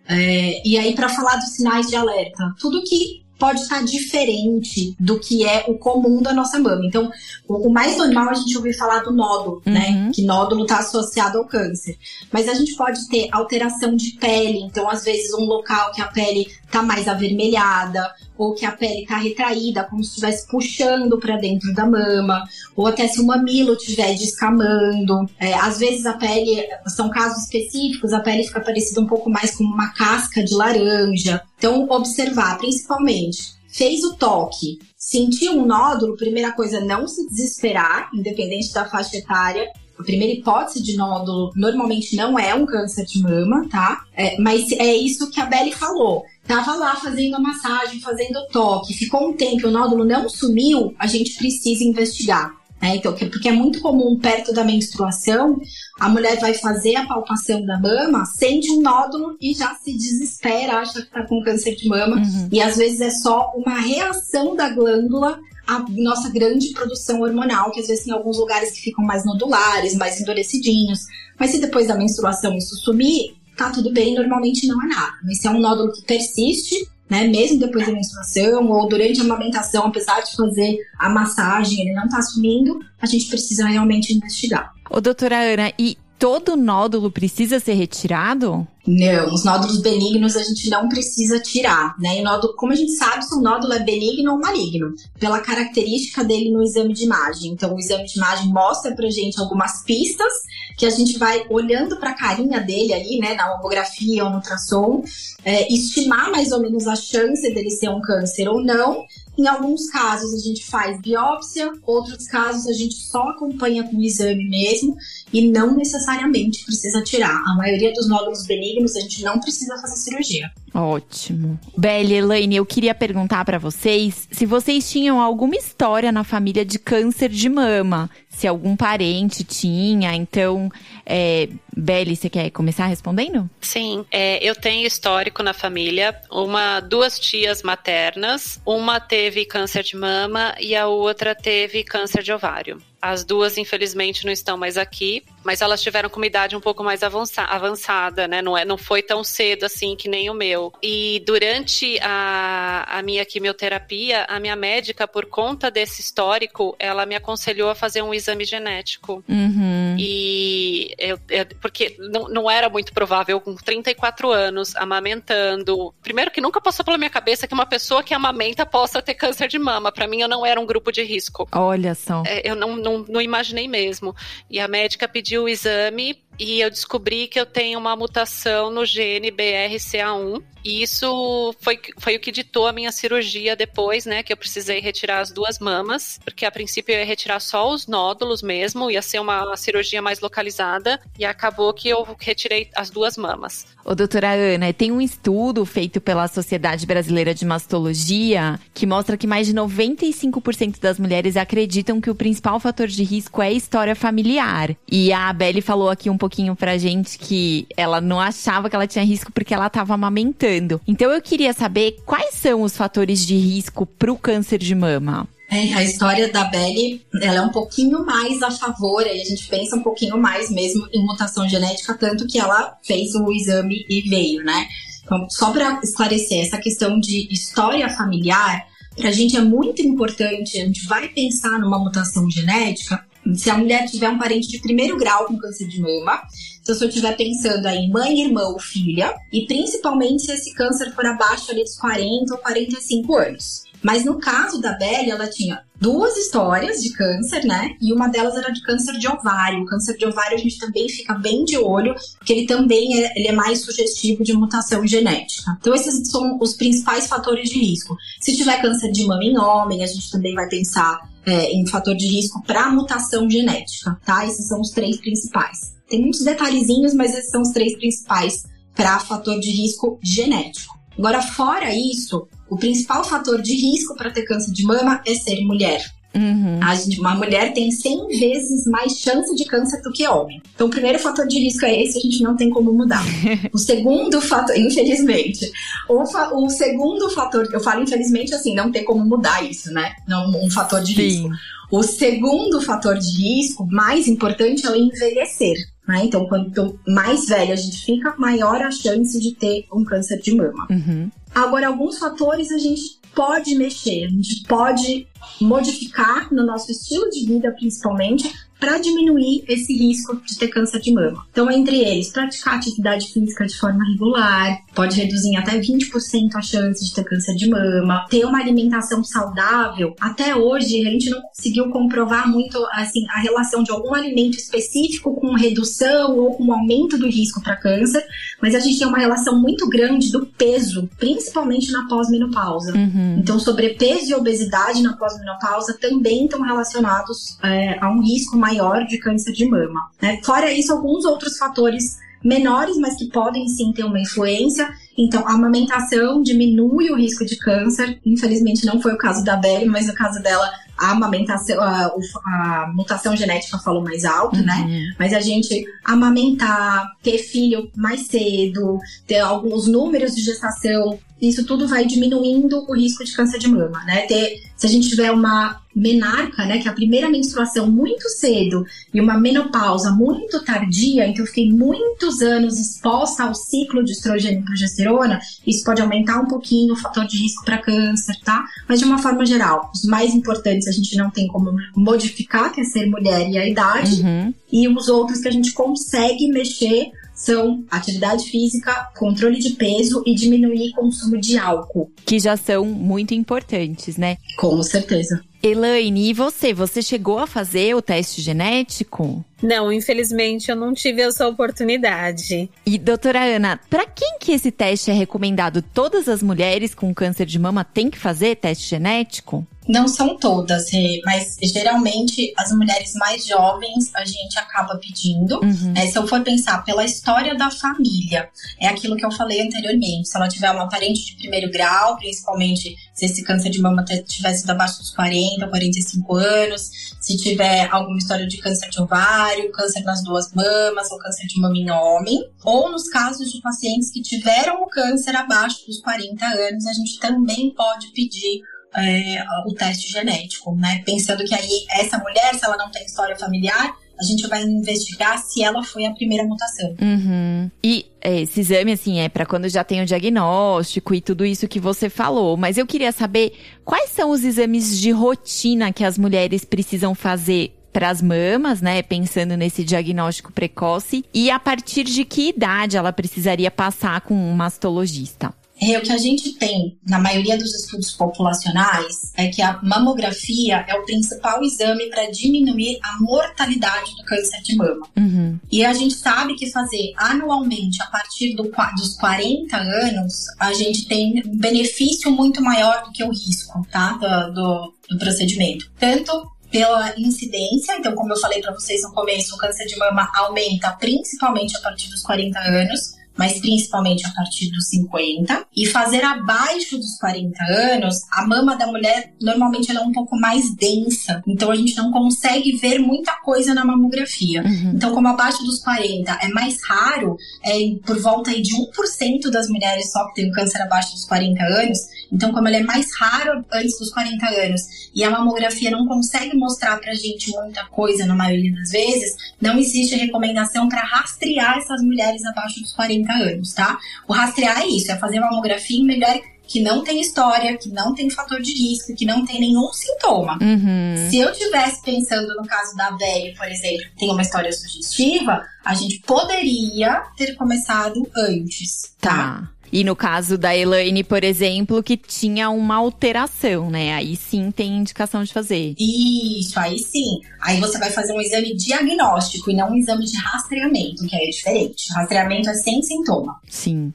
É, 0.08 0.62
e 0.64 0.78
aí, 0.78 0.94
para 0.94 1.10
falar 1.10 1.38
dos 1.38 1.56
sinais 1.56 1.88
de 1.88 1.96
alerta, 1.96 2.54
tudo 2.60 2.84
que 2.84 3.23
pode 3.38 3.62
estar 3.62 3.84
diferente 3.84 4.96
do 5.00 5.20
que 5.20 5.46
é 5.46 5.66
o 5.68 5.78
comum 5.78 6.22
da 6.22 6.34
nossa 6.34 6.60
mama. 6.60 6.86
Então, 6.86 7.12
o, 7.48 7.70
mais 7.70 7.98
normal 7.98 8.30
é 8.30 8.32
a 8.32 8.34
gente 8.36 8.56
ouvir 8.56 8.74
falar 8.74 9.00
do 9.00 9.12
nódulo, 9.12 9.62
né? 9.66 9.90
uhum. 9.90 10.06
né? 10.06 10.12
Que 10.14 10.24
nódulo 10.24 10.64
está 10.64 10.80
associado 10.80 11.38
ao 11.38 11.46
câncer. 11.46 11.98
Mas 12.32 12.48
a 12.48 12.54
gente 12.54 12.76
pode 12.76 13.08
ter 13.10 13.28
alteração 13.32 13.96
de 13.96 14.12
pele. 14.12 14.60
Então, 14.60 14.90
às 14.90 15.04
vezes, 15.04 15.34
um 15.34 15.46
local 15.46 15.92
que 15.92 16.02
a 16.02 16.08
pele 16.08 16.48
tá 16.72 16.82
mais 16.82 17.08
avermelhada, 17.08 18.12
ou 18.44 18.54
que 18.54 18.66
a 18.66 18.72
pele 18.72 19.06
tá 19.06 19.18
retraída, 19.18 19.86
como 19.86 20.04
se 20.04 20.10
estivesse 20.10 20.48
puxando 20.48 21.18
para 21.18 21.38
dentro 21.38 21.74
da 21.74 21.86
mama, 21.86 22.44
ou 22.76 22.88
até 22.88 23.08
se 23.08 23.22
o 23.22 23.26
mamilo 23.26 23.74
estiver 23.74 24.14
descamando. 24.16 25.26
É, 25.40 25.54
às 25.54 25.80
vezes 25.80 26.06
a 26.06 26.14
pele, 26.14 26.68
são 26.88 27.10
casos 27.10 27.44
específicos, 27.44 28.12
a 28.12 28.20
pele 28.20 28.44
fica 28.44 28.60
parecida 28.60 29.02
um 29.02 29.08
pouco 29.08 29.30
mais 29.30 29.56
como 29.56 29.74
uma 29.74 29.94
casca 29.94 30.44
de 30.44 30.54
laranja. 30.54 31.42
Então, 31.58 31.88
observar, 31.90 32.58
principalmente, 32.58 33.54
fez 33.70 34.04
o 34.04 34.16
toque, 34.16 34.80
sentiu 34.98 35.54
um 35.54 35.66
nódulo, 35.66 36.18
primeira 36.18 36.52
coisa, 36.52 36.82
não 36.82 37.08
se 37.08 37.28
desesperar, 37.30 38.10
independente 38.14 38.74
da 38.74 38.86
faixa 38.86 39.18
etária, 39.18 39.72
a 39.98 40.04
primeira 40.04 40.34
hipótese 40.34 40.82
de 40.82 40.98
nódulo 40.98 41.52
normalmente 41.56 42.16
não 42.16 42.38
é 42.38 42.54
um 42.54 42.66
câncer 42.66 43.06
de 43.06 43.22
mama, 43.22 43.68
tá? 43.70 44.04
É, 44.16 44.38
mas 44.40 44.72
é 44.72 44.94
isso 44.96 45.30
que 45.30 45.40
a 45.40 45.46
Belle 45.46 45.72
falou. 45.72 46.24
Tava 46.46 46.76
lá 46.76 46.96
fazendo 46.96 47.36
a 47.36 47.40
massagem, 47.40 48.02
fazendo 48.02 48.38
o 48.38 48.48
toque, 48.48 48.94
ficou 48.94 49.30
um 49.30 49.34
tempo, 49.34 49.68
o 49.68 49.72
nódulo 49.72 50.04
não 50.04 50.28
sumiu, 50.28 50.94
a 51.00 51.08
gente 51.08 51.38
precisa 51.38 51.84
investigar. 51.84 52.54
Né? 52.82 52.98
Então, 52.98 53.14
porque 53.14 53.48
é 53.48 53.54
muito 53.54 53.80
comum 53.80 54.20
perto 54.20 54.52
da 54.52 54.66
menstruação, 54.66 55.58
a 56.02 56.10
mulher 56.10 56.38
vai 56.42 56.54
fazer 56.54 56.98
a 56.98 57.08
palpação 57.08 57.66
da 57.66 57.80
mama, 57.80 58.26
sente 58.26 58.70
um 58.72 58.82
nódulo 58.82 59.38
e 59.40 59.54
já 59.54 59.74
se 59.76 59.94
desespera, 59.94 60.80
acha 60.80 61.02
que 61.02 61.10
tá 61.10 61.26
com 61.26 61.42
câncer 61.42 61.76
de 61.76 61.88
mama. 61.88 62.18
Uhum. 62.18 62.50
E 62.52 62.62
às 62.62 62.76
vezes 62.76 63.00
é 63.00 63.10
só 63.10 63.54
uma 63.56 63.80
reação 63.80 64.54
da 64.54 64.70
glândula 64.70 65.40
a 65.66 65.86
nossa 65.90 66.30
grande 66.30 66.74
produção 66.74 67.22
hormonal, 67.22 67.72
que 67.72 67.80
às 67.80 67.88
vezes 67.88 68.04
tem 68.04 68.14
alguns 68.14 68.38
lugares 68.38 68.72
que 68.72 68.82
ficam 68.82 69.06
mais 69.06 69.24
nodulares, 69.26 69.96
mais 69.96 70.20
endurecidinhos. 70.20 71.06
Mas 71.40 71.52
se 71.52 71.62
depois 71.62 71.88
da 71.88 71.96
menstruação 71.96 72.54
isso 72.58 72.76
sumir, 72.76 73.36
tá 73.58 73.70
tudo 73.70 73.92
bem, 73.92 74.16
normalmente 74.16 74.68
não 74.68 74.82
é 74.84 74.88
nada. 74.88 75.14
Mas 75.24 75.40
se 75.40 75.48
é 75.48 75.52
um 75.52 75.60
nódulo 75.60 75.92
que 75.92 76.04
persiste, 76.04 76.88
né, 77.10 77.28
mesmo 77.28 77.60
depois 77.60 77.86
da 77.86 77.94
menstruação 77.94 78.70
ou 78.70 78.88
durante 78.88 79.20
a 79.20 79.24
amamentação, 79.24 79.88
apesar 79.88 80.22
de 80.22 80.36
fazer 80.36 80.78
a 80.98 81.10
massagem, 81.10 81.82
ele 81.82 81.94
não 81.94 82.08
tá 82.08 82.22
sumindo, 82.22 82.80
a 83.00 83.06
gente 83.06 83.28
precisa 83.28 83.66
realmente 83.66 84.14
investigar. 84.14 84.74
Ô, 84.90 85.00
doutora 85.00 85.40
Ana, 85.40 85.72
e 85.78 85.98
todo 86.18 86.56
nódulo 86.56 87.12
precisa 87.12 87.60
ser 87.60 87.74
retirado? 87.74 88.68
Não, 88.86 89.34
os 89.34 89.46
nódulos 89.46 89.82
benignos 89.82 90.36
a 90.36 90.44
gente 90.44 90.70
não 90.70 90.90
precisa 90.90 91.40
tirar, 91.40 91.96
né? 91.98 92.20
E 92.20 92.22
nódulo, 92.22 92.54
como 92.56 92.74
a 92.74 92.76
gente 92.76 92.92
sabe, 92.92 93.24
se 93.24 93.34
o 93.34 93.40
nódulo 93.40 93.72
é 93.72 93.80
benigno 93.80 94.34
ou 94.34 94.40
maligno, 94.40 94.94
pela 95.18 95.40
característica 95.40 96.22
dele 96.22 96.52
no 96.52 96.62
exame 96.62 96.94
de 96.94 97.06
imagem. 97.06 97.52
Então, 97.52 97.74
o 97.74 97.80
exame 97.80 98.06
de 98.06 98.18
imagem 98.18 98.52
mostra 98.52 98.94
pra 98.94 99.10
gente 99.10 99.40
algumas 99.40 99.84
pistas 99.84 100.34
que 100.78 100.86
a 100.86 100.90
gente 100.90 101.18
vai 101.18 101.46
olhando 101.50 101.98
pra 101.98 102.14
carinha 102.14 102.60
dele 102.60 102.94
ali, 102.94 103.20
né, 103.20 103.36
na 103.36 103.48
mamografia 103.48 104.26
ou 104.26 104.30
no 104.30 104.38
ultrassom, 104.38 105.04
é, 105.46 105.72
estimar 105.72 106.30
mais 106.30 106.52
ou 106.52 106.60
menos 106.60 106.86
a 106.86 106.96
chance 106.96 107.42
dele 107.54 107.70
ser 107.70 107.90
um 107.90 108.02
câncer 108.02 108.50
ou 108.50 108.62
não, 108.62 109.06
em 109.38 109.48
alguns 109.48 109.90
casos 109.90 110.34
a 110.34 110.38
gente 110.38 110.66
faz 110.66 111.00
biópsia, 111.02 111.72
outros 111.86 112.28
casos 112.28 112.68
a 112.68 112.74
gente 112.74 112.96
só 112.96 113.30
acompanha 113.30 113.84
com 113.84 114.00
exame 114.00 114.48
mesmo 114.48 114.96
e 115.32 115.50
não 115.50 115.76
necessariamente 115.76 116.64
precisa 116.66 117.02
tirar. 117.02 117.42
A 117.48 117.56
maioria 117.56 117.92
dos 117.94 118.08
nódulos 118.08 118.46
benignos 118.46 118.96
a 118.96 119.00
gente 119.00 119.24
não 119.24 119.40
precisa 119.40 119.76
fazer 119.78 119.96
cirurgia. 119.96 120.52
Ótimo. 120.74 121.60
Belle, 121.78 122.16
Elaine, 122.16 122.56
eu 122.56 122.66
queria 122.66 122.96
perguntar 122.96 123.46
para 123.46 123.60
vocês 123.60 124.28
se 124.32 124.46
vocês 124.46 124.90
tinham 124.90 125.22
alguma 125.22 125.56
história 125.56 126.12
na 126.12 126.24
família 126.24 126.66
de 126.66 126.80
câncer 126.80 127.30
de 127.30 127.48
mama. 127.48 128.10
Se 128.34 128.48
algum 128.48 128.76
parente 128.76 129.44
tinha, 129.44 130.14
então, 130.14 130.70
é, 131.06 131.48
Belle, 131.76 132.16
você 132.16 132.30
quer 132.30 132.50
começar 132.50 132.88
respondendo? 132.88 133.50
Sim, 133.62 134.06
é, 134.12 134.44
eu 134.44 134.56
tenho 134.56 134.86
histórico 134.86 135.42
na 135.44 135.54
família, 135.54 136.20
uma, 136.32 136.80
duas 136.80 137.20
tias 137.20 137.64
maternas, 137.64 138.60
uma 138.66 139.00
teve 139.00 139.46
câncer 139.46 139.84
de 139.84 139.96
mama 139.96 140.56
e 140.60 140.76
a 140.76 140.88
outra 140.88 141.36
teve 141.36 141.84
câncer 141.84 142.24
de 142.24 142.34
ovário. 142.34 142.82
As 143.04 143.26
duas, 143.26 143.58
infelizmente, 143.58 144.26
não 144.26 144.32
estão 144.32 144.56
mais 144.56 144.78
aqui, 144.78 145.26
mas 145.44 145.60
elas 145.60 145.82
tiveram 145.82 146.10
com 146.10 146.22
uma 146.22 146.26
idade 146.26 146.56
um 146.56 146.62
pouco 146.62 146.86
mais 146.86 147.02
avançada, 147.04 148.30
né? 148.30 148.42
Não, 148.42 148.58
é, 148.58 148.64
não 148.64 148.78
foi 148.78 149.04
tão 149.04 149.26
cedo 149.26 149.66
assim 149.66 149.94
que 149.94 150.08
nem 150.08 150.30
o 150.30 150.34
meu. 150.34 150.72
E 150.82 151.22
durante 151.26 152.00
a, 152.02 152.86
a 152.88 153.04
minha 153.04 153.26
quimioterapia, 153.26 154.26
a 154.30 154.40
minha 154.40 154.56
médica, 154.56 155.06
por 155.06 155.26
conta 155.26 155.70
desse 155.70 156.00
histórico, 156.00 156.78
ela 156.80 157.06
me 157.06 157.14
aconselhou 157.14 157.70
a 157.70 157.76
fazer 157.76 158.02
um 158.02 158.14
exame 158.14 158.46
genético. 158.46 159.22
Uhum. 159.28 159.98
E 160.00 160.96
eu, 160.98 161.20
eu, 161.30 161.46
porque 161.60 161.98
não, 162.00 162.30
não 162.30 162.50
era 162.50 162.70
muito 162.70 162.94
provável, 162.94 163.42
com 163.42 163.54
34 163.54 164.32
anos, 164.32 164.74
amamentando. 164.78 165.94
Primeiro, 166.02 166.32
que 166.32 166.40
nunca 166.40 166.62
passou 166.62 166.86
pela 166.86 166.98
minha 166.98 167.10
cabeça 167.10 167.50
que 167.50 167.54
uma 167.54 167.66
pessoa 167.66 168.02
que 168.02 168.14
amamenta 168.14 168.66
possa 168.66 169.02
ter 169.02 169.14
câncer 169.14 169.50
de 169.50 169.60
mama. 169.60 169.92
Para 169.92 170.08
mim, 170.08 170.22
eu 170.22 170.30
não 170.30 170.46
era 170.46 170.58
um 170.58 170.66
grupo 170.66 170.90
de 170.90 171.04
risco. 171.04 171.50
Olha 171.52 171.94
só. 171.96 172.24
É, 172.26 172.50
eu 172.50 172.56
não, 172.56 172.78
não 172.78 172.93
não, 173.00 173.06
não 173.08 173.22
imaginei 173.22 173.68
mesmo. 173.68 174.16
E 174.50 174.60
a 174.60 174.68
médica 174.68 175.08
pediu 175.08 175.44
o 175.44 175.50
exame 175.50 176.24
e 176.40 176.62
eu 176.62 176.70
descobri 176.70 177.28
que 177.28 177.40
eu 177.40 177.46
tenho 177.46 177.80
uma 177.80 177.96
mutação 177.96 178.70
no 178.70 178.86
gene 178.86 179.32
BRCA1. 179.32 180.44
E 180.64 180.82
isso 180.82 181.54
foi, 181.60 181.80
foi 181.98 182.16
o 182.16 182.20
que 182.20 182.32
ditou 182.32 182.68
a 182.68 182.74
minha 182.74 182.92
cirurgia 182.92 183.56
depois, 183.56 184.06
né? 184.06 184.24
Que 184.24 184.32
eu 184.32 184.38
precisei 184.38 184.80
retirar 184.80 185.20
as 185.20 185.32
duas 185.32 185.60
mamas, 185.60 186.20
porque 186.24 186.46
a 186.46 186.52
princípio 186.52 186.94
eu 186.94 187.00
ia 187.00 187.06
retirar 187.06 187.40
só 187.40 187.70
os 187.72 187.88
nódulos 187.88 188.42
mesmo, 188.42 188.90
ia 188.90 189.02
ser 189.02 189.20
uma 189.20 189.56
cirurgia 189.58 190.02
mais 190.02 190.20
localizada, 190.20 191.00
e 191.18 191.26
acabou 191.26 191.74
que 191.74 191.90
eu 191.90 192.08
retirei 192.20 192.70
as 192.76 192.90
duas 192.90 193.18
mamas. 193.18 193.66
Ô, 193.86 193.94
doutora 193.94 194.32
Ana, 194.32 194.72
tem 194.72 194.92
um 194.92 195.02
estudo 195.02 195.66
feito 195.66 196.00
pela 196.00 196.28
Sociedade 196.30 196.86
Brasileira 196.86 197.34
de 197.34 197.46
Mastologia 197.46 198.58
que 198.74 198.86
mostra 198.86 199.18
que 199.18 199.28
mais 199.28 199.48
de 199.48 199.54
95% 199.54 200.80
das 200.80 200.98
mulheres 200.98 201.36
acreditam 201.36 202.00
que 202.00 202.10
o 202.10 202.16
principal 202.16 202.60
fator 202.60 202.88
de 202.88 203.04
risco 203.04 203.42
é 203.42 203.48
a 203.48 203.52
história 203.52 203.96
familiar. 203.96 204.76
E 204.90 205.12
a 205.12 205.28
Abeli 205.28 205.62
falou 205.62 205.90
aqui 205.90 206.10
um 206.10 206.18
pouquinho 206.18 206.56
pra 206.56 206.78
gente 206.78 207.18
que 207.18 207.68
ela 207.76 208.00
não 208.00 208.22
achava 208.22 208.70
que 208.70 208.76
ela 208.76 208.88
tinha 208.88 209.04
risco 209.04 209.32
porque 209.34 209.54
ela 209.54 209.68
estava 209.68 209.94
amamentando. 209.94 210.53
Então 210.88 211.12
eu 211.12 211.22
queria 211.22 211.54
saber 211.54 211.98
quais 212.06 212.36
são 212.36 212.62
os 212.62 212.76
fatores 212.76 213.26
de 213.26 213.36
risco 213.36 213.86
pro 213.86 214.16
câncer 214.16 214.58
de 214.58 214.76
mama. 214.76 215.28
É, 215.50 215.74
a 215.74 215.84
história 215.84 216.32
da 216.32 216.46
Belly, 216.46 217.06
ela 217.22 217.38
é 217.38 217.42
um 217.42 217.52
pouquinho 217.52 218.04
mais 218.04 218.42
a 218.42 218.50
favor, 218.50 219.04
aí 219.04 219.22
a 219.22 219.26
gente 219.26 219.48
pensa 219.48 219.76
um 219.76 219.84
pouquinho 219.84 220.18
mais 220.18 220.50
mesmo 220.50 220.88
em 220.92 221.06
mutação 221.06 221.48
genética, 221.48 221.94
tanto 221.94 222.26
que 222.26 222.40
ela 222.40 222.76
fez 222.82 223.14
o 223.14 223.32
exame 223.32 223.86
e 223.88 224.02
veio, 224.02 224.44
né? 224.44 224.68
Então, 225.04 225.28
só 225.30 225.52
para 225.52 225.80
esclarecer, 225.84 226.44
essa 226.44 226.58
questão 226.58 227.00
de 227.00 227.32
história 227.32 227.88
familiar, 227.90 228.66
para 228.96 229.10
a 229.10 229.12
gente 229.12 229.38
é 229.38 229.42
muito 229.42 229.82
importante, 229.82 230.60
a 230.60 230.66
gente 230.66 230.88
vai 230.88 231.10
pensar 231.10 231.60
numa 231.60 231.78
mutação 231.78 232.30
genética, 232.32 233.06
se 233.36 233.50
a 233.50 233.58
mulher 233.58 233.86
tiver 233.86 234.10
um 234.10 234.18
parente 234.18 234.48
de 234.48 234.60
primeiro 234.60 234.98
grau 234.98 235.26
com 235.26 235.38
câncer 235.38 235.68
de 235.68 235.80
mama, 235.80 236.22
se 236.64 236.84
eu 236.84 236.88
estiver 236.88 237.16
pensando 237.18 237.66
aí 237.66 237.90
mãe, 237.90 238.22
irmã 238.22 238.44
ou 238.44 238.60
filha, 238.60 239.14
e 239.32 239.46
principalmente 239.46 240.24
se 240.24 240.32
esse 240.32 240.54
câncer 240.54 240.94
for 240.94 241.06
abaixo 241.06 241.52
ali 241.52 241.64
dos 241.64 241.76
40 241.76 242.34
ou 242.34 242.40
45 242.40 243.16
anos. 243.16 243.64
Mas 243.84 244.06
no 244.06 244.18
caso 244.18 244.62
da 244.62 244.72
Belle, 244.72 245.12
ela 245.12 245.28
tinha 245.28 245.62
duas 245.80 246.16
histórias 246.16 246.82
de 246.82 246.94
câncer, 246.94 247.46
né? 247.46 247.76
E 247.82 247.92
uma 247.92 248.08
delas 248.08 248.38
era 248.38 248.50
de 248.50 248.62
câncer 248.62 248.98
de 248.98 249.10
ovário. 249.10 249.62
O 249.62 249.66
câncer 249.66 249.98
de 249.98 250.06
ovário 250.06 250.38
a 250.38 250.40
gente 250.40 250.58
também 250.58 250.88
fica 250.88 251.14
bem 251.16 251.44
de 251.44 251.58
olho, 251.58 251.94
porque 252.18 252.32
ele 252.32 252.48
também 252.48 253.04
é, 253.04 253.12
ele 253.20 253.28
é 253.28 253.34
mais 253.34 253.60
sugestivo 253.66 254.24
de 254.24 254.32
mutação 254.32 254.88
genética. 254.88 255.58
Então 255.60 255.76
esses 255.76 256.08
são 256.10 256.40
os 256.40 256.54
principais 256.54 257.08
fatores 257.08 257.50
de 257.50 257.60
risco. 257.60 257.98
Se 258.22 258.34
tiver 258.38 258.62
câncer 258.62 258.90
de 258.90 259.06
mama 259.06 259.26
em 259.26 259.38
homem, 259.38 259.84
a 259.84 259.88
gente 259.88 260.10
também 260.10 260.34
vai 260.34 260.48
pensar 260.48 261.02
é, 261.26 261.52
em 261.52 261.68
fator 261.68 261.94
de 261.94 262.08
risco 262.08 262.42
para 262.44 262.72
mutação 262.72 263.30
genética, 263.30 264.00
tá? 264.06 264.26
Esses 264.26 264.48
são 264.48 264.62
os 264.62 264.70
três 264.70 264.96
principais. 264.98 265.73
Tem 265.88 266.02
muitos 266.02 266.24
detalhezinhos, 266.24 266.94
mas 266.94 267.14
esses 267.14 267.30
são 267.30 267.42
os 267.42 267.50
três 267.50 267.76
principais 267.76 268.44
para 268.76 269.00
fator 269.00 269.40
de 269.40 269.52
risco 269.52 270.00
genético. 270.02 270.74
Agora, 270.98 271.22
fora 271.22 271.74
isso, 271.74 272.28
o 272.50 272.58
principal 272.58 273.04
fator 273.04 273.42
de 273.42 273.54
risco 273.56 273.96
para 273.96 274.12
ter 274.12 274.24
câncer 274.24 274.52
de 274.52 274.64
mama 274.64 275.02
é 275.06 275.16
ser 275.16 275.42
mulher. 275.42 275.84
Uhum. 276.16 276.60
A 276.62 276.76
gente, 276.76 277.00
uma 277.00 277.16
mulher 277.16 277.54
tem 277.54 277.72
100 277.72 278.08
vezes 278.08 278.68
mais 278.68 279.00
chance 279.00 279.36
de 279.36 279.46
câncer 279.46 279.82
do 279.82 279.92
que 279.92 280.08
homem. 280.08 280.42
Então, 280.54 280.68
o 280.68 280.70
primeiro 280.70 281.00
fator 281.00 281.28
de 281.28 281.40
risco 281.40 281.66
é 281.66 281.82
esse, 281.82 281.98
a 281.98 282.02
gente 282.02 282.22
não 282.22 282.36
tem 282.36 282.52
como 282.52 282.72
mudar. 282.72 283.04
o 283.52 283.58
segundo 283.58 284.22
fator, 284.22 284.56
infelizmente, 284.56 285.52
o, 285.90 286.06
fa, 286.06 286.32
o, 286.34 286.48
segundo 286.50 287.10
fator, 287.10 287.50
eu 287.52 287.60
falo 287.60 287.82
infelizmente 287.82 288.34
assim, 288.34 288.54
não 288.54 288.72
tem 288.72 288.84
como 288.84 289.04
mudar 289.04 289.44
isso, 289.44 289.72
né? 289.72 289.94
Não, 290.08 290.30
um 290.44 290.52
fator 290.52 290.82
de 290.84 290.94
Sim. 290.94 291.02
risco. 291.02 291.30
O 291.72 291.82
segundo 291.82 292.62
fator 292.62 292.96
de 292.96 293.10
risco, 293.10 293.66
mais 293.72 294.08
importante, 294.08 294.68
é 294.68 294.70
o 294.70 294.76
envelhecer. 294.76 295.58
Né? 295.88 296.06
Então, 296.06 296.28
quanto 296.28 296.80
mais 296.88 297.26
velha 297.26 297.54
a 297.54 297.58
gente 297.58 297.84
fica, 297.84 298.16
maior 298.18 298.62
a 298.62 298.72
chance 298.72 299.20
de 299.20 299.34
ter 299.36 299.66
um 299.74 299.84
câncer 299.84 300.20
de 300.22 300.36
mama. 300.36 300.68
Uhum. 300.70 301.12
Agora, 301.34 301.68
alguns 301.68 301.98
fatores 301.98 302.52
a 302.52 302.58
gente 302.58 303.00
pode 303.14 303.56
mexer, 303.56 304.06
a 304.06 304.10
gente 304.10 304.44
pode 304.48 305.08
modificar 305.40 306.34
no 306.34 306.46
nosso 306.46 306.72
estilo 306.72 307.10
de 307.10 307.26
vida, 307.26 307.52
principalmente, 307.52 308.32
para 308.64 308.78
diminuir 308.78 309.44
esse 309.46 309.74
risco 309.74 310.16
de 310.26 310.38
ter 310.38 310.48
câncer 310.48 310.80
de 310.80 310.94
mama. 310.94 311.26
Então, 311.30 311.52
entre 311.52 311.80
eles, 311.84 312.08
praticar 312.08 312.56
atividade 312.56 313.12
física 313.12 313.46
de 313.46 313.58
forma 313.58 313.84
regular, 313.84 314.58
pode 314.74 314.96
reduzir 314.96 315.32
em 315.32 315.36
até 315.36 315.60
20% 315.60 316.34
a 316.34 316.42
chance 316.42 316.86
de 316.86 316.94
ter 316.94 317.04
câncer 317.04 317.36
de 317.36 317.50
mama, 317.50 318.06
ter 318.10 318.24
uma 318.24 318.40
alimentação 318.40 319.04
saudável. 319.04 319.94
Até 320.00 320.34
hoje, 320.34 320.88
a 320.88 320.92
gente 320.92 321.10
não 321.10 321.22
conseguiu 321.24 321.70
comprovar 321.72 322.26
muito 322.32 322.58
assim 322.72 323.06
a 323.10 323.20
relação 323.20 323.64
de 323.64 323.72
algum 323.72 323.94
alimento 323.94 324.38
específico 324.38 325.14
com 325.20 325.34
redução 325.34 326.18
ou 326.18 326.34
com 326.36 326.54
aumento 326.54 326.98
do 326.98 327.08
risco 327.08 327.44
para 327.44 327.58
câncer, 327.58 328.02
mas 328.42 328.56
a 328.56 328.62
gente 328.62 328.80
tem 328.80 328.88
uma 328.88 328.98
relação 328.98 329.38
muito 329.42 329.68
grande 329.68 330.10
do 330.10 330.26
peso, 330.26 330.90
principalmente 330.98 331.70
na 331.70 331.86
pós-menopausa. 331.90 332.74
Uhum. 332.74 333.18
Então, 333.20 333.38
sobrepeso 333.38 334.12
e 334.12 334.14
obesidade 334.14 334.82
na 334.82 334.96
pós-menopausa 334.96 335.78
também 335.82 336.24
estão 336.24 336.42
relacionados 336.42 337.38
é, 337.44 337.78
a 337.82 337.92
um 337.92 338.02
risco 338.02 338.38
mais 338.38 338.53
maior 338.54 338.86
de 338.86 338.98
câncer 338.98 339.32
de 339.32 339.48
mama. 339.48 339.90
Né? 340.02 340.20
Fora 340.24 340.52
isso, 340.52 340.72
alguns 340.72 341.06
outros 341.06 341.38
fatores 341.38 341.98
menores, 342.24 342.78
mas 342.78 342.96
que 342.96 343.08
podem 343.08 343.48
sim 343.48 343.74
ter 343.74 343.84
uma 343.84 344.00
influência. 344.00 344.70
Então, 344.98 345.28
a 345.28 345.34
amamentação 345.34 346.22
diminui 346.22 346.90
o 346.90 346.96
risco 346.96 347.26
de 347.26 347.38
câncer. 347.38 348.00
Infelizmente, 348.06 348.66
não 348.66 348.82
foi 348.82 348.94
o 348.94 348.98
caso 348.98 349.24
da 349.24 349.36
Belle, 349.36 349.66
mas 349.66 349.88
no 349.88 349.94
caso 349.94 350.22
dela, 350.22 350.50
a 350.78 350.92
amamentação, 350.92 351.62
a, 351.62 351.92
a 352.26 352.72
mutação 352.74 353.16
genética 353.16 353.58
falou 353.60 353.84
mais 353.84 354.06
alto, 354.06 354.38
né? 354.38 354.56
uhum. 354.56 354.68
né? 354.68 354.94
Mas 354.98 355.14
a 355.14 355.20
gente 355.20 355.66
amamentar, 355.84 356.92
ter 357.02 357.18
filho 357.18 357.70
mais 357.76 358.08
cedo, 358.08 358.80
ter 359.06 359.20
alguns 359.20 359.68
números 359.68 360.16
de 360.16 360.22
gestação 360.22 360.98
isso 361.28 361.46
tudo 361.46 361.68
vai 361.68 361.86
diminuindo 361.86 362.66
o 362.68 362.76
risco 362.76 363.04
de 363.04 363.14
câncer 363.14 363.40
de 363.40 363.48
mama, 363.48 363.84
né? 363.86 364.02
Ter, 364.08 364.42
se 364.58 364.68
a 364.68 364.70
gente 364.70 364.90
tiver 364.90 365.12
uma 365.12 365.62
menarca, 365.76 366.46
né, 366.46 366.60
que 366.60 366.68
é 366.68 366.72
a 366.72 366.74
primeira 366.74 367.10
menstruação 367.10 367.70
muito 367.70 368.08
cedo 368.10 368.64
e 368.94 369.02
uma 369.02 369.20
menopausa 369.20 369.92
muito 369.92 370.44
tardia, 370.44 371.08
então 371.08 371.24
eu 371.24 371.28
fiquei 371.28 371.52
muitos 371.52 372.22
anos 372.22 372.60
exposta 372.60 373.24
ao 373.24 373.34
ciclo 373.34 373.84
de 373.84 373.92
estrogênio 373.92 374.42
e 374.42 374.46
progesterona, 374.46 375.20
isso 375.46 375.64
pode 375.64 375.82
aumentar 375.82 376.20
um 376.20 376.28
pouquinho 376.28 376.74
o 376.74 376.78
fator 376.78 377.06
de 377.06 377.18
risco 377.18 377.44
para 377.44 377.58
câncer, 377.58 378.16
tá? 378.24 378.46
Mas 378.70 378.80
de 378.80 378.86
uma 378.86 379.00
forma 379.00 379.26
geral, 379.26 379.72
os 379.74 379.84
mais 379.84 380.14
importantes 380.14 380.68
a 380.68 380.72
gente 380.72 380.96
não 380.96 381.10
tem 381.10 381.28
como 381.28 381.52
modificar, 381.76 382.54
que 382.54 382.62
é 382.62 382.64
ser 382.64 382.86
mulher 382.86 383.28
e 383.30 383.38
a 383.38 383.48
idade, 383.48 384.02
uhum. 384.02 384.34
e 384.52 384.68
os 384.68 384.88
outros 384.90 385.22
que 385.22 385.28
a 385.28 385.32
gente 385.32 385.54
consegue 385.54 386.28
mexer 386.28 386.92
são 387.14 387.64
atividade 387.70 388.26
física, 388.26 388.90
controle 388.98 389.40
de 389.40 389.52
peso 389.52 390.04
e 390.06 390.16
diminuir 390.16 390.72
consumo 390.74 391.20
de 391.20 391.38
álcool. 391.38 391.92
Que 392.06 392.20
já 392.20 392.36
são 392.36 392.66
muito 392.66 393.14
importantes, 393.14 393.98
né? 393.98 394.18
Com 394.38 394.62
certeza. 394.64 395.24
Elaine, 395.42 396.10
e 396.10 396.14
você? 396.14 396.54
Você 396.54 396.82
chegou 396.82 397.20
a 397.20 397.28
fazer 397.28 397.76
o 397.76 397.82
teste 397.82 398.22
genético? 398.22 399.26
Não, 399.42 399.74
infelizmente 399.74 400.50
eu 400.50 400.56
não 400.56 400.74
tive 400.74 401.02
essa 401.02 401.28
oportunidade. 401.28 402.50
E 402.66 402.78
doutora 402.78 403.22
Ana, 403.26 403.60
para 403.70 403.86
quem 403.86 404.18
que 404.20 404.32
esse 404.32 404.52
teste 404.52 404.90
é 404.90 404.94
recomendado? 404.94 405.62
Todas 405.62 406.08
as 406.08 406.24
mulheres 406.24 406.74
com 406.74 406.94
câncer 406.94 407.26
de 407.26 407.38
mama 407.38 407.66
têm 407.66 407.90
que 407.90 408.00
fazer 408.00 408.38
teste 408.38 408.70
genético? 408.70 409.46
Não 409.68 409.88
são 409.88 410.18
todas, 410.18 410.66
mas 411.06 411.38
geralmente 411.42 412.34
as 412.38 412.52
mulheres 412.52 412.94
mais 412.96 413.26
jovens 413.26 413.92
a 413.96 414.04
gente 414.06 414.38
acaba 414.38 414.78
pedindo. 414.78 415.40
Uhum. 415.40 415.74
É, 415.76 415.88
se 415.88 415.98
eu 415.98 416.08
for 416.08 416.22
pensar 416.22 416.64
pela 416.64 416.84
história 416.84 417.36
da 417.36 417.50
família, 417.50 418.30
é 418.60 418.68
aquilo 418.68 418.96
que 418.96 419.06
eu 419.06 419.12
falei 419.12 419.42
anteriormente. 419.42 420.10
Se 420.10 420.18
ela 420.18 420.28
tiver 420.28 420.52
uma 420.52 420.68
parente 420.68 421.06
de 421.06 421.16
primeiro 421.16 421.52
grau, 421.52 421.98
principalmente 421.98 422.76
se 422.94 423.06
esse 423.06 423.24
câncer 423.24 423.50
de 423.50 423.62
mama 423.62 423.84
tivesse 423.84 424.50
abaixo 424.50 424.80
dos 424.80 424.92
40, 424.92 425.48
45 425.48 426.16
anos, 426.16 426.70
se 427.00 427.18
tiver 427.18 427.68
alguma 427.72 427.98
história 427.98 428.28
de 428.28 428.38
câncer 428.38 428.70
de 428.70 428.82
ovário, 428.82 429.52
câncer 429.52 429.82
nas 429.82 430.04
duas 430.04 430.32
mamas 430.34 430.92
ou 430.92 430.98
câncer 431.00 431.28
de 431.28 431.40
mama 431.40 431.58
em 431.58 431.70
homem, 431.70 432.20
ou 432.44 432.72
nos 432.72 432.90
casos 432.90 433.32
de 433.32 433.42
pacientes 433.42 433.92
que 433.92 434.02
tiveram 434.02 434.62
o 434.62 434.68
câncer 434.68 435.16
abaixo 435.16 435.66
dos 435.66 435.82
40 435.82 436.26
anos, 436.26 436.66
a 436.66 436.74
gente 436.74 437.00
também 437.00 437.54
pode 437.54 437.88
pedir 437.92 438.42
é, 438.76 439.24
o 439.48 439.54
teste 439.54 439.92
genético, 439.92 440.56
né? 440.56 440.82
Pensando 440.86 441.24
que 441.24 441.34
aí 441.34 441.66
essa 441.72 441.98
mulher, 441.98 442.34
se 442.36 442.46
ela 442.46 442.58
não 442.58 442.72
tem 442.72 442.86
história 442.86 443.16
familiar, 443.16 443.76
a 444.00 444.04
gente 444.04 444.28
vai 444.28 444.44
investigar 444.44 445.18
se 445.20 445.44
ela 445.44 445.64
foi 445.64 445.86
a 445.86 445.92
primeira 445.92 446.24
mutação. 446.26 446.76
Uhum. 446.82 447.50
E 447.64 447.86
é, 448.02 448.22
esse 448.22 448.42
exame, 448.42 448.72
assim, 448.72 449.00
é 449.00 449.08
para 449.08 449.26
quando 449.26 449.48
já 449.48 449.64
tem 449.64 449.82
o 449.82 449.86
diagnóstico 449.86 450.94
e 450.94 451.02
tudo 451.02 451.26
isso 451.26 451.48
que 451.48 451.60
você 451.60 451.90
falou. 451.90 452.36
Mas 452.36 452.58
eu 452.58 452.66
queria 452.66 452.92
saber 452.92 453.34
quais 453.64 453.92
são 453.92 454.10
os 454.10 454.24
exames 454.24 454.80
de 454.80 454.92
rotina 454.92 455.72
que 455.72 455.84
as 455.84 455.98
mulheres 455.98 456.44
precisam 456.44 456.96
fazer 456.96 457.56
para 457.72 457.90
as 457.90 458.02
mamas, 458.02 458.62
né? 458.62 458.82
Pensando 458.82 459.36
nesse 459.36 459.64
diagnóstico 459.64 460.32
precoce. 460.32 461.04
E 461.14 461.32
a 461.32 461.40
partir 461.40 461.84
de 461.84 462.06
que 462.06 462.30
idade 462.30 462.78
ela 462.78 462.94
precisaria 462.94 463.50
passar 463.50 464.02
com 464.02 464.14
um 464.14 464.34
mastologista? 464.34 465.34
É, 465.64 465.78
o 465.78 465.82
que 465.82 465.92
a 465.92 465.98
gente 465.98 466.34
tem 466.34 466.78
na 466.86 467.00
maioria 467.00 467.38
dos 467.38 467.54
estudos 467.56 467.92
populacionais 467.92 469.14
é 469.16 469.28
que 469.28 469.42
a 469.42 469.60
mamografia 469.64 470.66
é 470.68 470.76
o 470.76 470.84
principal 470.84 471.42
exame 471.44 471.90
para 471.90 472.12
diminuir 472.12 472.80
a 472.84 473.00
mortalidade 473.00 473.96
do 473.96 474.04
câncer 474.04 474.42
de 474.42 474.56
mama. 474.56 474.86
Uhum. 474.98 475.40
E 475.50 475.64
a 475.64 475.74
gente 475.74 475.94
sabe 475.94 476.36
que 476.36 476.52
fazer 476.52 476.94
anualmente 476.98 477.82
a 477.82 477.88
partir 477.88 478.36
do, 478.36 478.44
dos 478.44 478.98
40 478.98 479.56
anos, 479.56 480.26
a 480.40 480.54
gente 480.54 480.86
tem 480.88 481.22
um 481.26 481.38
benefício 481.38 482.12
muito 482.12 482.42
maior 482.42 482.84
do 482.84 482.92
que 482.92 483.04
o 483.04 483.10
risco, 483.10 483.66
tá? 483.72 483.94
do, 483.94 484.34
do, 484.34 484.74
do 484.90 484.98
procedimento. 484.98 485.72
Tanto 485.80 486.32
pela 486.52 486.94
incidência, 487.00 487.76
então, 487.78 487.96
como 487.96 488.14
eu 488.14 488.20
falei 488.20 488.40
para 488.40 488.54
vocês 488.54 488.84
no 488.84 488.92
começo, 488.92 489.34
o 489.34 489.38
câncer 489.40 489.66
de 489.66 489.78
mama 489.78 490.08
aumenta 490.14 490.72
principalmente 490.74 491.56
a 491.58 491.62
partir 491.62 491.90
dos 491.90 492.04
40 492.04 492.38
anos 492.40 492.94
mas 493.18 493.40
principalmente 493.40 494.06
a 494.06 494.12
partir 494.12 494.50
dos 494.52 494.68
50. 494.70 495.46
E 495.56 495.66
fazer 495.66 496.04
abaixo 496.04 496.78
dos 496.78 496.98
40 497.00 497.44
anos, 497.44 498.02
a 498.12 498.26
mama 498.26 498.56
da 498.56 498.68
mulher 498.68 499.14
normalmente 499.22 499.70
ela 499.70 499.82
é 499.82 499.84
um 499.84 499.92
pouco 499.92 500.18
mais 500.20 500.54
densa, 500.56 501.22
então 501.28 501.52
a 501.52 501.56
gente 501.56 501.76
não 501.76 501.92
consegue 501.92 502.56
ver 502.58 502.80
muita 502.80 503.14
coisa 503.22 503.54
na 503.54 503.64
mamografia. 503.64 504.44
Uhum. 504.44 504.74
Então, 504.76 504.94
como 504.94 505.08
abaixo 505.08 505.44
dos 505.44 505.62
40 505.62 506.12
é 506.22 506.28
mais 506.30 506.58
raro, 506.64 507.18
é 507.44 507.54
por 507.86 508.00
volta 508.00 508.32
aí 508.32 508.42
de 508.42 508.56
1% 508.56 509.30
das 509.30 509.48
mulheres 509.48 509.92
só 509.92 510.08
que 510.08 510.16
tem 510.16 510.32
câncer 510.32 510.62
abaixo 510.62 510.94
dos 510.94 511.06
40 511.06 511.44
anos, 511.44 511.80
então, 512.12 512.32
como 512.32 512.48
ele 512.48 512.58
é 512.58 512.64
mais 512.64 512.88
raro 512.96 513.44
antes 513.52 513.78
dos 513.80 513.92
40 513.92 514.26
anos 514.28 514.62
e 514.94 515.04
a 515.04 515.10
mamografia 515.10 515.72
não 515.72 515.88
consegue 515.88 516.38
mostrar 516.38 516.78
pra 516.80 516.94
gente 516.94 517.32
muita 517.32 517.66
coisa 517.66 518.06
na 518.06 518.16
maioria 518.16 518.54
das 518.54 518.70
vezes, 518.70 519.16
não 519.42 519.58
existe 519.58 519.96
recomendação 519.96 520.70
para 520.70 520.82
rastrear 520.82 521.58
essas 521.58 521.82
mulheres 521.82 522.24
abaixo 522.26 522.60
dos 522.62 522.74
40 522.74 523.03
anos, 523.12 523.54
tá? 523.54 523.78
O 524.08 524.14
rastrear 524.14 524.62
é 524.62 524.68
isso, 524.68 524.92
é 524.92 524.98
fazer 524.98 525.20
mamografia 525.20 525.80
em 525.80 525.86
mulher 525.86 526.22
que 526.48 526.62
não 526.62 526.84
tem 526.84 527.00
história, 527.02 527.58
que 527.58 527.70
não 527.70 527.96
tem 527.96 528.10
fator 528.10 528.42
de 528.42 528.52
risco, 528.52 528.94
que 528.96 529.06
não 529.06 529.26
tem 529.26 529.40
nenhum 529.40 529.72
sintoma. 529.72 530.38
Uhum. 530.42 531.10
Se 531.10 531.18
eu 531.18 531.32
tivesse 531.32 531.82
pensando 531.82 532.36
no 532.36 532.46
caso 532.46 532.76
da 532.76 532.92
velha, 532.92 533.34
por 533.36 533.48
exemplo, 533.48 533.90
que 533.90 533.98
tem 533.98 534.12
uma 534.12 534.22
história 534.22 534.52
sugestiva, 534.52 535.44
a 535.64 535.74
gente 535.74 536.00
poderia 536.02 537.02
ter 537.18 537.36
começado 537.36 538.08
antes, 538.16 538.94
tá? 539.00 539.10
tá? 539.10 539.53
E 539.74 539.84
no 539.84 539.96
caso 539.96 540.38
da 540.38 540.56
Elaine, 540.56 541.04
por 541.04 541.24
exemplo, 541.24 541.82
que 541.82 541.98
tinha 541.98 542.52
uma 542.52 542.76
alteração, 542.76 543.72
né? 543.72 543.96
Aí 543.96 544.16
sim 544.16 544.52
tem 544.52 544.78
indicação 544.78 545.24
de 545.24 545.34
fazer. 545.34 545.74
Isso, 545.80 546.60
aí 546.60 546.78
sim. 546.78 547.22
Aí 547.42 547.60
você 547.60 547.80
vai 547.80 547.90
fazer 547.90 548.14
um 548.14 548.22
exame 548.22 548.56
diagnóstico 548.56 549.50
e 549.50 549.56
não 549.56 549.72
um 549.72 549.76
exame 549.76 550.06
de 550.06 550.16
rastreamento, 550.16 551.08
que 551.08 551.16
aí 551.16 551.24
é 551.24 551.30
diferente. 551.32 551.92
Rastreamento 551.96 552.52
é 552.52 552.54
sem 552.54 552.84
sintoma. 552.84 553.42
Sim. 553.50 553.92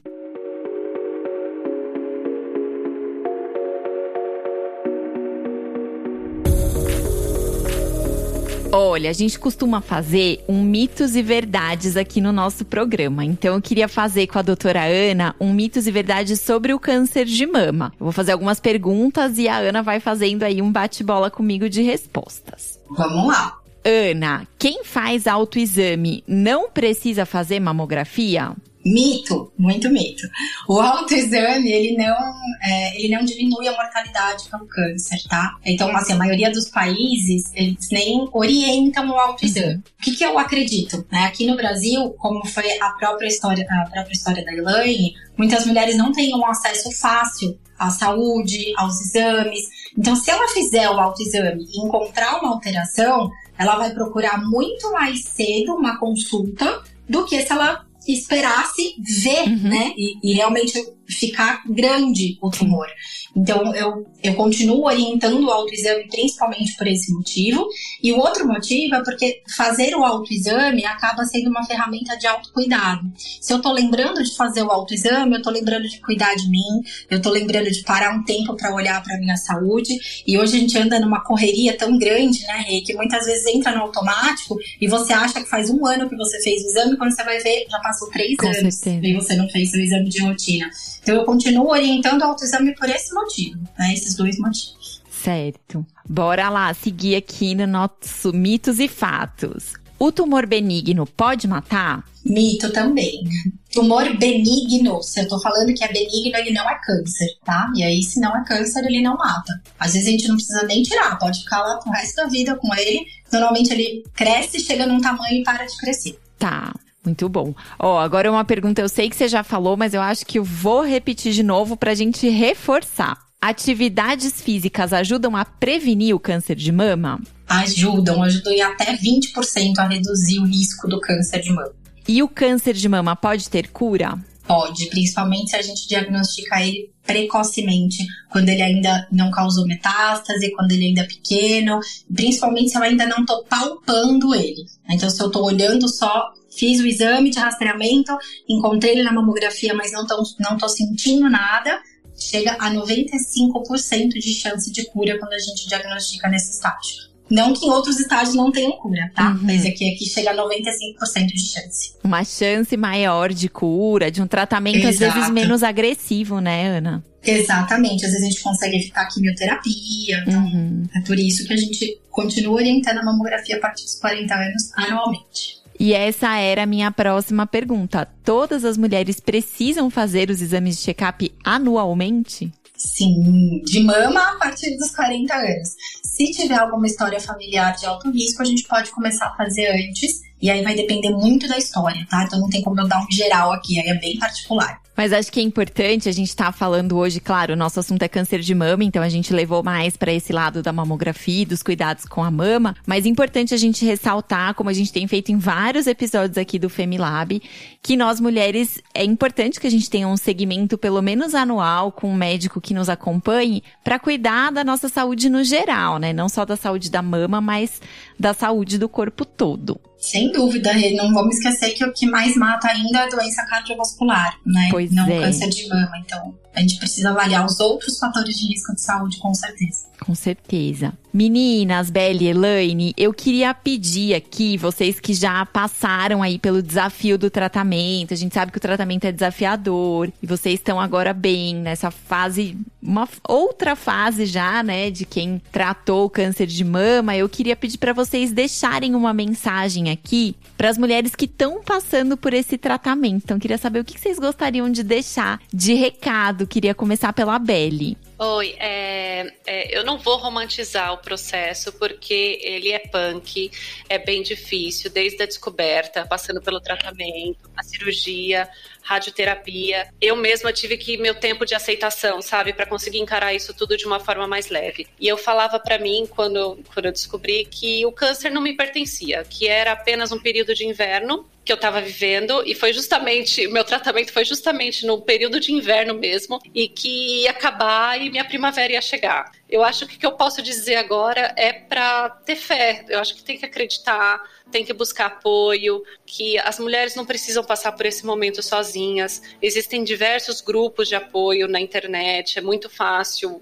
Olha, 8.71 9.09
a 9.09 9.13
gente 9.13 9.39
costuma 9.39 9.81
fazer 9.81 10.43
um 10.47 10.61
mitos 10.61 11.15
e 11.15 11.23
verdades 11.23 11.97
aqui 11.97 12.21
no 12.21 12.31
nosso 12.31 12.63
programa. 12.63 13.25
Então 13.25 13.55
eu 13.55 13.61
queria 13.61 13.87
fazer 13.87 14.27
com 14.27 14.37
a 14.37 14.43
doutora 14.43 14.83
Ana 14.83 15.35
um 15.39 15.51
mitos 15.51 15.87
e 15.87 15.91
verdades 15.91 16.39
sobre 16.39 16.71
o 16.71 16.79
câncer 16.79 17.25
de 17.25 17.47
mama. 17.47 17.91
Eu 17.99 18.05
vou 18.05 18.11
fazer 18.11 18.31
algumas 18.31 18.59
perguntas 18.59 19.39
e 19.39 19.47
a 19.47 19.57
Ana 19.57 19.81
vai 19.81 19.99
fazendo 19.99 20.43
aí 20.43 20.61
um 20.61 20.71
bate-bola 20.71 21.31
comigo 21.31 21.67
de 21.67 21.81
respostas. 21.81 22.79
Vamos 22.91 23.27
lá. 23.27 23.57
Ana, 23.83 24.47
quem 24.59 24.83
faz 24.83 25.25
autoexame 25.25 26.23
não 26.27 26.69
precisa 26.69 27.25
fazer 27.25 27.59
mamografia? 27.59 28.51
Mito, 28.85 29.51
muito 29.57 29.89
mito. 29.89 30.25
O 30.67 30.79
autoexame, 30.79 31.69
ele 31.69 31.97
não, 31.97 32.17
é, 32.63 32.97
ele 32.97 33.13
não 33.13 33.25
diminui 33.25 33.67
a 33.67 33.75
mortalidade 33.75 34.49
pelo 34.49 34.65
câncer, 34.67 35.19
tá? 35.27 35.57
Então, 35.65 35.95
assim, 35.95 36.13
a 36.13 36.17
maioria 36.17 36.49
dos 36.49 36.69
países, 36.69 37.51
eles 37.53 37.89
nem 37.91 38.27
orientam 38.31 39.09
o 39.09 39.19
autoexame. 39.19 39.73
Uhum. 39.73 39.79
O 39.99 40.03
que, 40.03 40.15
que 40.15 40.23
eu 40.23 40.39
acredito? 40.39 41.05
Né? 41.11 41.25
Aqui 41.25 41.45
no 41.45 41.57
Brasil, 41.57 42.09
como 42.17 42.45
foi 42.47 42.79
a 42.79 42.91
própria 42.91 43.27
história, 43.27 43.67
a 43.69 43.89
própria 43.89 44.13
história 44.13 44.45
da 44.45 44.53
Elaine, 44.53 45.13
muitas 45.37 45.65
mulheres 45.65 45.97
não 45.97 46.13
têm 46.13 46.33
um 46.33 46.45
acesso 46.45 46.89
fácil 46.91 47.59
à 47.77 47.89
saúde, 47.89 48.73
aos 48.77 48.99
exames. 49.01 49.61
Então, 49.97 50.15
se 50.15 50.31
ela 50.31 50.47
fizer 50.49 50.89
o 50.89 50.99
autoexame 50.99 51.65
e 51.65 51.85
encontrar 51.85 52.39
uma 52.39 52.53
alteração, 52.53 53.29
ela 53.57 53.75
vai 53.75 53.93
procurar 53.93 54.41
muito 54.41 54.89
mais 54.93 55.23
cedo 55.25 55.75
uma 55.75 55.99
consulta 55.99 56.81
do 57.07 57.25
que 57.25 57.41
se 57.41 57.51
ela 57.51 57.85
esperasse 58.13 58.95
ver, 59.23 59.47
uhum. 59.47 59.69
né? 59.69 59.93
E, 59.97 60.31
e, 60.31 60.33
realmente 60.33 60.73
ficar 61.07 61.63
grande 61.67 62.37
o 62.41 62.49
tumor. 62.49 62.87
Então, 63.35 63.73
eu, 63.75 64.05
eu 64.23 64.33
continuo 64.35 64.85
orientando 64.85 65.45
o 65.45 65.51
autoexame 65.51 66.07
principalmente 66.07 66.75
por 66.77 66.87
esse 66.87 67.13
motivo. 67.13 67.67
E 68.01 68.11
o 68.11 68.17
outro 68.17 68.47
motivo 68.47 68.95
é 68.95 69.03
porque 69.03 69.41
fazer 69.55 69.95
o 69.95 70.03
autoexame 70.03 70.85
acaba 70.85 71.25
sendo 71.25 71.49
uma 71.49 71.63
ferramenta 71.63 72.17
de 72.17 72.27
autocuidado. 72.27 73.01
Se 73.39 73.53
eu 73.53 73.61
tô 73.61 73.71
lembrando 73.71 74.23
de 74.23 74.35
fazer 74.35 74.63
o 74.63 74.71
autoexame, 74.71 75.35
eu 75.35 75.41
tô 75.41 75.49
lembrando 75.49 75.87
de 75.87 75.99
cuidar 75.99 76.35
de 76.35 76.49
mim, 76.49 76.81
eu 77.09 77.21
tô 77.21 77.29
lembrando 77.29 77.69
de 77.71 77.83
parar 77.83 78.15
um 78.15 78.23
tempo 78.23 78.55
para 78.55 78.73
olhar 78.73 79.01
para 79.03 79.17
minha 79.17 79.37
saúde. 79.37 79.95
E 80.25 80.37
hoje 80.37 80.57
a 80.57 80.59
gente 80.59 80.77
anda 80.77 80.99
numa 80.99 81.21
correria 81.21 81.77
tão 81.77 81.97
grande, 81.97 82.41
né, 82.43 82.65
Rei, 82.67 82.81
que 82.81 82.93
muitas 82.93 83.25
vezes 83.25 83.45
entra 83.47 83.73
no 83.73 83.81
automático 83.81 84.57
e 84.81 84.87
você 84.87 85.13
acha 85.13 85.41
que 85.41 85.49
faz 85.49 85.69
um 85.69 85.85
ano 85.85 86.09
que 86.09 86.15
você 86.15 86.41
fez 86.41 86.63
o 86.63 86.67
exame, 86.67 86.97
quando 86.97 87.11
você 87.11 87.23
vai 87.23 87.39
ver, 87.39 87.65
já 87.69 87.79
passou 87.79 88.09
três 88.09 88.35
Com 88.37 88.47
anos 88.47 88.75
certeza. 88.75 89.07
e 89.07 89.13
você 89.13 89.35
não 89.35 89.47
fez 89.49 89.71
o 89.73 89.77
exame 89.77 90.09
de 90.09 90.21
rotina. 90.21 90.69
Então 91.09 91.21
eu 91.21 91.25
continuo 91.25 91.71
orientando 91.71 92.21
o 92.21 92.25
autoexame 92.25 92.75
por 92.75 92.87
esse 92.87 93.11
motivo, 93.15 93.59
né? 93.79 93.95
Esses 93.95 94.13
dois 94.13 94.37
motivos. 94.37 95.01
Certo. 95.09 95.83
Bora 96.07 96.49
lá, 96.49 96.71
seguir 96.71 97.15
aqui 97.15 97.55
no 97.55 97.65
nosso 97.65 98.31
mitos 98.31 98.79
e 98.79 98.87
fatos. 98.87 99.73
O 99.97 100.11
tumor 100.11 100.45
benigno 100.45 101.07
pode 101.07 101.47
matar? 101.47 102.05
Mito 102.23 102.71
também. 102.71 103.23
Tumor 103.71 104.15
benigno, 104.19 105.01
se 105.01 105.21
eu 105.21 105.27
tô 105.27 105.39
falando 105.41 105.73
que 105.73 105.83
é 105.83 105.91
benigno, 105.91 106.37
ele 106.37 106.51
não 106.51 106.69
é 106.69 106.79
câncer, 106.85 107.39
tá? 107.43 107.73
E 107.75 107.83
aí, 107.83 108.03
se 108.03 108.19
não 108.19 108.37
é 108.37 108.45
câncer, 108.45 108.85
ele 108.85 109.01
não 109.01 109.17
mata. 109.17 109.59
Às 109.79 109.93
vezes 109.93 110.07
a 110.07 110.11
gente 110.11 110.27
não 110.27 110.35
precisa 110.35 110.61
nem 110.67 110.83
tirar, 110.83 111.17
pode 111.17 111.39
ficar 111.39 111.61
lá 111.61 111.77
pro 111.77 111.91
resto 111.91 112.17
da 112.17 112.27
vida 112.27 112.55
com 112.55 112.71
ele. 112.75 113.03
Normalmente 113.33 113.73
ele 113.73 114.03
cresce, 114.13 114.59
chega 114.59 114.85
num 114.85 115.01
tamanho 115.01 115.41
e 115.41 115.43
para 115.43 115.65
de 115.65 115.75
crescer. 115.75 116.19
Tá. 116.37 116.71
Muito 117.05 117.29
bom. 117.29 117.53
Ó, 117.77 117.97
agora 117.97 118.31
uma 118.31 118.43
pergunta, 118.43 118.81
eu 118.81 118.89
sei 118.89 119.09
que 119.09 119.15
você 119.15 119.27
já 119.27 119.43
falou, 119.43 119.77
mas 119.77 119.93
eu 119.93 120.01
acho 120.01 120.25
que 120.25 120.37
eu 120.37 120.43
vou 120.43 120.81
repetir 120.81 121.33
de 121.33 121.43
novo 121.43 121.77
para 121.77 121.91
a 121.91 121.95
gente 121.95 122.27
reforçar. 122.29 123.17
Atividades 123.41 124.41
físicas 124.41 124.91
ajudam 124.91 125.35
a 125.35 125.45
prevenir 125.45 126.13
o 126.13 126.19
câncer 126.19 126.55
de 126.55 126.71
mama? 126.73 127.21
Ajudam, 127.47 128.21
ajudam 128.21 128.51
em 128.51 128.61
até 128.61 128.95
20% 128.97 129.77
a 129.77 129.87
reduzir 129.87 130.39
o 130.39 130.45
risco 130.45 130.89
do 130.89 130.99
câncer 130.99 131.41
de 131.41 131.51
mama. 131.51 131.71
E 132.05 132.21
o 132.21 132.27
câncer 132.27 132.73
de 132.73 132.89
mama 132.89 133.15
pode 133.15 133.49
ter 133.49 133.69
cura? 133.69 134.17
Pode, 134.45 134.87
principalmente 134.87 135.51
se 135.51 135.55
a 135.55 135.61
gente 135.61 135.87
diagnosticar 135.87 136.63
ele 136.63 136.91
precocemente, 137.05 138.05
quando 138.31 138.49
ele 138.49 138.61
ainda 138.61 139.07
não 139.11 139.31
causou 139.31 139.65
metástase, 139.65 140.51
quando 140.51 140.71
ele 140.71 140.87
ainda 140.87 141.01
é 141.01 141.07
pequeno, 141.07 141.79
principalmente 142.13 142.71
se 142.71 142.77
eu 142.77 142.83
ainda 142.83 143.05
não 143.05 143.25
tô 143.25 143.43
palpando 143.43 144.35
ele. 144.35 144.65
Então, 144.89 145.09
se 145.09 145.21
eu 145.21 145.31
tô 145.31 145.45
olhando 145.45 145.87
só 145.87 146.33
fiz 146.59 146.81
o 146.81 146.85
exame 146.85 147.29
de 147.29 147.39
rastreamento, 147.39 148.15
encontrei 148.47 148.91
ele 148.91 149.03
na 149.03 149.13
mamografia, 149.13 149.73
mas 149.73 149.91
não 149.91 150.05
tô, 150.05 150.21
não 150.39 150.57
tô 150.57 150.67
sentindo 150.67 151.29
nada, 151.29 151.79
chega 152.19 152.57
a 152.59 152.69
95% 152.69 154.09
de 154.09 154.33
chance 154.33 154.69
de 154.71 154.85
cura 154.87 155.17
quando 155.17 155.33
a 155.33 155.39
gente 155.39 155.67
diagnostica 155.67 156.27
nesse 156.27 156.51
estágio. 156.51 157.09
Não 157.29 157.53
que 157.53 157.65
em 157.65 157.69
outros 157.69 157.99
estágios 157.99 158.35
não 158.35 158.51
tenham 158.51 158.71
cura, 158.71 159.11
tá? 159.13 159.29
Uhum. 159.29 159.41
Mas 159.43 159.63
aqui, 159.63 159.93
aqui 159.93 160.05
chega 160.05 160.31
a 160.31 160.35
95% 160.35 161.27
de 161.27 161.39
chance. 161.39 161.93
Uma 162.03 162.23
chance 162.23 162.75
maior 162.75 163.31
de 163.31 163.47
cura, 163.47 164.09
de 164.09 164.19
um 164.19 164.25
tratamento 164.25 164.87
Exato. 164.87 165.05
às 165.05 165.13
vezes 165.13 165.29
menos 165.29 165.61
agressivo, 165.61 166.39
né, 166.39 166.77
Ana? 166.77 167.03
Exatamente. 167.23 168.03
Às 168.03 168.11
vezes 168.13 168.25
a 168.25 168.29
gente 168.31 168.41
consegue 168.41 168.77
evitar 168.77 169.05
quimioterapia. 169.09 170.23
Então 170.27 170.43
uhum. 170.43 170.83
É 170.95 171.01
por 171.01 171.19
isso 171.19 171.45
que 171.45 171.53
a 171.53 171.57
gente 171.57 172.01
continua 172.09 172.55
orientando 172.55 172.97
a 172.97 173.05
mamografia 173.05 173.57
a 173.57 173.59
partir 173.59 173.83
dos 173.83 173.95
40 173.99 174.33
anos 174.33 174.71
anualmente. 174.75 175.58
E 175.79 175.93
essa 175.93 176.37
era 176.37 176.63
a 176.63 176.65
minha 176.65 176.91
próxima 176.91 177.47
pergunta. 177.47 178.05
Todas 178.23 178.65
as 178.65 178.77
mulheres 178.77 179.19
precisam 179.21 179.89
fazer 179.89 180.29
os 180.29 180.41
exames 180.41 180.77
de 180.77 180.83
check-up 180.83 181.33
anualmente? 181.43 182.51
Sim, 182.75 183.61
de 183.65 183.83
mama 183.83 184.21
a 184.21 184.35
partir 184.35 184.77
dos 184.77 184.91
40 184.91 185.33
anos. 185.33 185.69
Se 186.03 186.31
tiver 186.31 186.57
alguma 186.57 186.85
história 186.85 187.19
familiar 187.19 187.75
de 187.75 187.85
alto 187.85 188.11
risco, 188.11 188.41
a 188.41 188.45
gente 188.45 188.63
pode 188.67 188.91
começar 188.91 189.27
a 189.27 189.35
fazer 189.35 189.67
antes. 189.67 190.21
E 190.41 190.49
aí 190.49 190.63
vai 190.63 190.75
depender 190.75 191.11
muito 191.11 191.47
da 191.47 191.57
história, 191.57 192.05
tá? 192.09 192.23
Então 192.23 192.39
não 192.39 192.49
tem 192.49 192.61
como 192.61 192.79
eu 192.79 192.87
dar 192.87 193.01
um 193.01 193.11
geral 193.11 193.51
aqui, 193.51 193.79
aí 193.79 193.87
é 193.87 193.99
bem 193.99 194.17
particular. 194.17 194.81
Mas 194.99 195.13
acho 195.13 195.31
que 195.31 195.39
é 195.39 195.43
importante 195.43 196.09
a 196.09 196.11
gente 196.11 196.27
estar 196.27 196.47
tá 196.47 196.51
falando 196.51 196.97
hoje, 196.97 197.21
claro, 197.21 197.53
o 197.53 197.55
nosso 197.55 197.79
assunto 197.79 198.03
é 198.03 198.09
câncer 198.09 198.41
de 198.41 198.53
mama, 198.53 198.83
então 198.83 199.01
a 199.01 199.07
gente 199.07 199.31
levou 199.31 199.63
mais 199.63 199.95
para 199.95 200.11
esse 200.11 200.33
lado 200.33 200.61
da 200.61 200.73
mamografia, 200.73 201.45
dos 201.45 201.63
cuidados 201.63 202.03
com 202.03 202.21
a 202.21 202.29
mama, 202.29 202.75
mas 202.85 203.05
é 203.05 203.07
importante 203.07 203.53
a 203.53 203.57
gente 203.57 203.85
ressaltar, 203.85 204.53
como 204.55 204.69
a 204.69 204.73
gente 204.73 204.91
tem 204.91 205.07
feito 205.07 205.31
em 205.31 205.37
vários 205.37 205.87
episódios 205.87 206.37
aqui 206.37 206.59
do 206.59 206.69
Femilab, 206.69 207.41
que 207.81 207.95
nós 207.95 208.19
mulheres 208.19 208.83
é 208.93 209.05
importante 209.05 209.57
que 209.57 209.67
a 209.67 209.71
gente 209.71 209.89
tenha 209.89 210.05
um 210.05 210.17
segmento 210.17 210.77
pelo 210.77 211.01
menos 211.01 211.33
anual 211.33 211.93
com 211.93 212.09
um 212.09 212.15
médico 212.15 212.59
que 212.59 212.73
nos 212.73 212.89
acompanhe 212.89 213.63
para 213.85 213.99
cuidar 213.99 214.51
da 214.51 214.65
nossa 214.65 214.89
saúde 214.89 215.29
no 215.29 215.45
geral, 215.45 215.97
né? 215.97 216.11
Não 216.11 216.27
só 216.27 216.43
da 216.43 216.57
saúde 216.57 216.91
da 216.91 217.01
mama, 217.01 217.39
mas 217.39 217.81
da 218.19 218.33
saúde 218.33 218.77
do 218.77 218.89
corpo 218.89 219.23
todo. 219.23 219.79
Sem 219.97 220.31
dúvida, 220.31 220.71
não 220.95 221.13
vamos 221.13 221.35
esquecer 221.35 221.71
que 221.71 221.83
o 221.83 221.91
que 221.91 222.05
mais 222.05 222.35
mata 222.35 222.69
ainda 222.69 222.99
é 222.99 223.03
a 223.03 223.09
doença 223.09 223.45
cardiovascular, 223.45 224.37
né? 224.45 224.69
Pois 224.71 224.91
não 224.91 225.05
é. 225.05 225.19
câncer 225.19 225.49
de 225.49 225.67
mama. 225.67 225.91
Então, 226.05 226.33
a 226.53 226.61
gente 226.61 226.77
precisa 226.77 227.09
avaliar 227.09 227.45
os 227.45 227.59
outros 227.59 227.99
fatores 227.99 228.37
de 228.37 228.47
risco 228.47 228.73
de 228.73 228.81
saúde, 228.81 229.17
com 229.17 229.33
certeza. 229.33 229.89
Com 229.99 230.15
certeza. 230.15 230.93
Meninas, 231.13 231.89
Belle 231.89 232.25
e 232.25 232.27
Elaine, 232.29 232.93
eu 232.95 233.13
queria 233.13 233.53
pedir 233.53 234.13
aqui, 234.13 234.57
vocês 234.57 234.99
que 234.99 235.13
já 235.13 235.45
passaram 235.45 236.23
aí 236.23 236.39
pelo 236.39 236.63
desafio 236.63 237.17
do 237.17 237.29
tratamento, 237.29 238.13
a 238.13 238.17
gente 238.17 238.33
sabe 238.33 238.51
que 238.51 238.57
o 238.57 238.61
tratamento 238.61 239.05
é 239.05 239.11
desafiador, 239.11 240.11
e 240.21 240.27
vocês 240.27 240.55
estão 240.55 240.79
agora 240.79 241.13
bem 241.13 241.55
nessa 241.55 241.91
fase, 241.91 242.57
uma 242.89 243.07
outra 243.27 243.75
fase 243.75 244.25
já, 244.25 244.63
né, 244.63 244.89
de 244.89 245.05
quem 245.05 245.39
tratou 245.51 246.05
o 246.05 246.09
câncer 246.09 246.47
de 246.47 246.63
mama. 246.63 247.15
Eu 247.15 247.29
queria 247.29 247.55
pedir 247.55 247.77
para 247.77 247.93
vocês 247.93 248.31
deixarem 248.31 248.95
uma 248.95 249.13
mensagem 249.13 249.91
aqui 249.91 250.35
para 250.57 250.69
as 250.69 250.77
mulheres 250.77 251.13
que 251.13 251.25
estão 251.25 251.61
passando 251.61 252.17
por 252.17 252.33
esse 252.33 252.57
tratamento. 252.57 253.21
Então, 253.23 253.39
queria 253.39 253.59
saber 253.59 253.79
o 253.79 253.85
que 253.85 253.99
vocês 253.99 254.17
gostariam 254.17 254.71
de 254.71 254.81
deixar 254.81 255.39
de 255.53 255.75
recado. 255.75 256.47
Queria 256.47 256.73
começar 256.73 257.13
pela 257.13 257.37
Belle. 257.37 257.95
Oi, 258.17 258.55
é, 258.59 259.33
é, 259.47 259.77
eu 259.77 259.85
não 259.85 259.97
vou 259.97 260.17
romantizar 260.17 260.91
o 260.91 260.97
processo 260.97 261.71
porque 261.71 262.41
ele 262.43 262.69
é 262.69 262.79
punk, 262.79 263.49
é 263.87 263.97
bem 263.97 264.21
difícil, 264.21 264.91
desde 264.91 265.23
a 265.23 265.25
descoberta, 265.25 266.05
passando 266.05 266.41
pelo 266.41 266.59
tratamento, 266.59 267.49
a 267.55 267.63
cirurgia, 267.63 268.49
radioterapia. 268.89 269.87
Eu 270.01 270.15
mesma 270.15 270.51
tive 270.51 270.75
que 270.75 270.97
meu 270.97 271.13
tempo 271.13 271.45
de 271.45 271.53
aceitação, 271.53 272.23
sabe, 272.23 272.53
para 272.53 272.65
conseguir 272.65 272.97
encarar 272.97 273.35
isso 273.35 273.53
tudo 273.53 273.77
de 273.77 273.85
uma 273.85 273.99
forma 273.99 274.27
mais 274.27 274.49
leve. 274.49 274.87
E 274.99 275.07
eu 275.07 275.15
falava 275.15 275.59
para 275.59 275.77
mim 275.77 276.07
quando, 276.09 276.57
quando 276.73 276.87
eu 276.87 276.91
descobri 276.91 277.45
que 277.45 277.85
o 277.85 277.91
câncer 277.91 278.31
não 278.31 278.41
me 278.41 278.57
pertencia, 278.57 279.23
que 279.29 279.47
era 279.47 279.73
apenas 279.73 280.11
um 280.11 280.19
período 280.19 280.55
de 280.55 280.65
inverno 280.65 281.29
que 281.43 281.51
eu 281.51 281.55
estava 281.55 281.81
vivendo 281.81 282.43
e 282.45 282.53
foi 282.53 282.71
justamente 282.71 283.47
meu 283.47 283.63
tratamento 283.63 284.13
foi 284.13 284.23
justamente 284.23 284.85
no 284.85 285.01
período 285.01 285.39
de 285.39 285.51
inverno 285.51 285.93
mesmo 285.93 286.39
e 286.53 286.67
que 286.67 287.23
ia 287.23 287.31
acabar 287.31 287.99
e 287.99 288.09
minha 288.09 288.25
primavera 288.25 288.73
ia 288.73 288.81
chegar. 288.81 289.31
Eu 289.49 289.63
acho 289.63 289.87
que 289.87 289.95
o 289.95 289.99
que 289.99 290.05
eu 290.05 290.11
posso 290.11 290.43
dizer 290.43 290.75
agora 290.75 291.33
é 291.35 291.51
para 291.51 292.09
ter 292.09 292.35
fé. 292.35 292.85
Eu 292.87 292.99
acho 292.99 293.15
que 293.15 293.23
tem 293.23 293.35
que 293.35 293.45
acreditar, 293.45 294.21
tem 294.51 294.63
que 294.63 294.73
buscar 294.73 295.07
apoio, 295.07 295.83
que 296.05 296.37
as 296.37 296.59
mulheres 296.59 296.95
não 296.95 297.03
precisam 297.05 297.43
passar 297.43 297.71
por 297.71 297.85
esse 297.87 298.05
momento 298.05 298.43
sozinhas. 298.43 299.21
Existem 299.41 299.83
diversos 299.83 300.41
grupos 300.41 300.87
de 300.87 300.95
apoio 300.95 301.47
na 301.47 301.59
internet, 301.59 302.37
é 302.37 302.41
muito 302.41 302.69
fácil. 302.69 303.41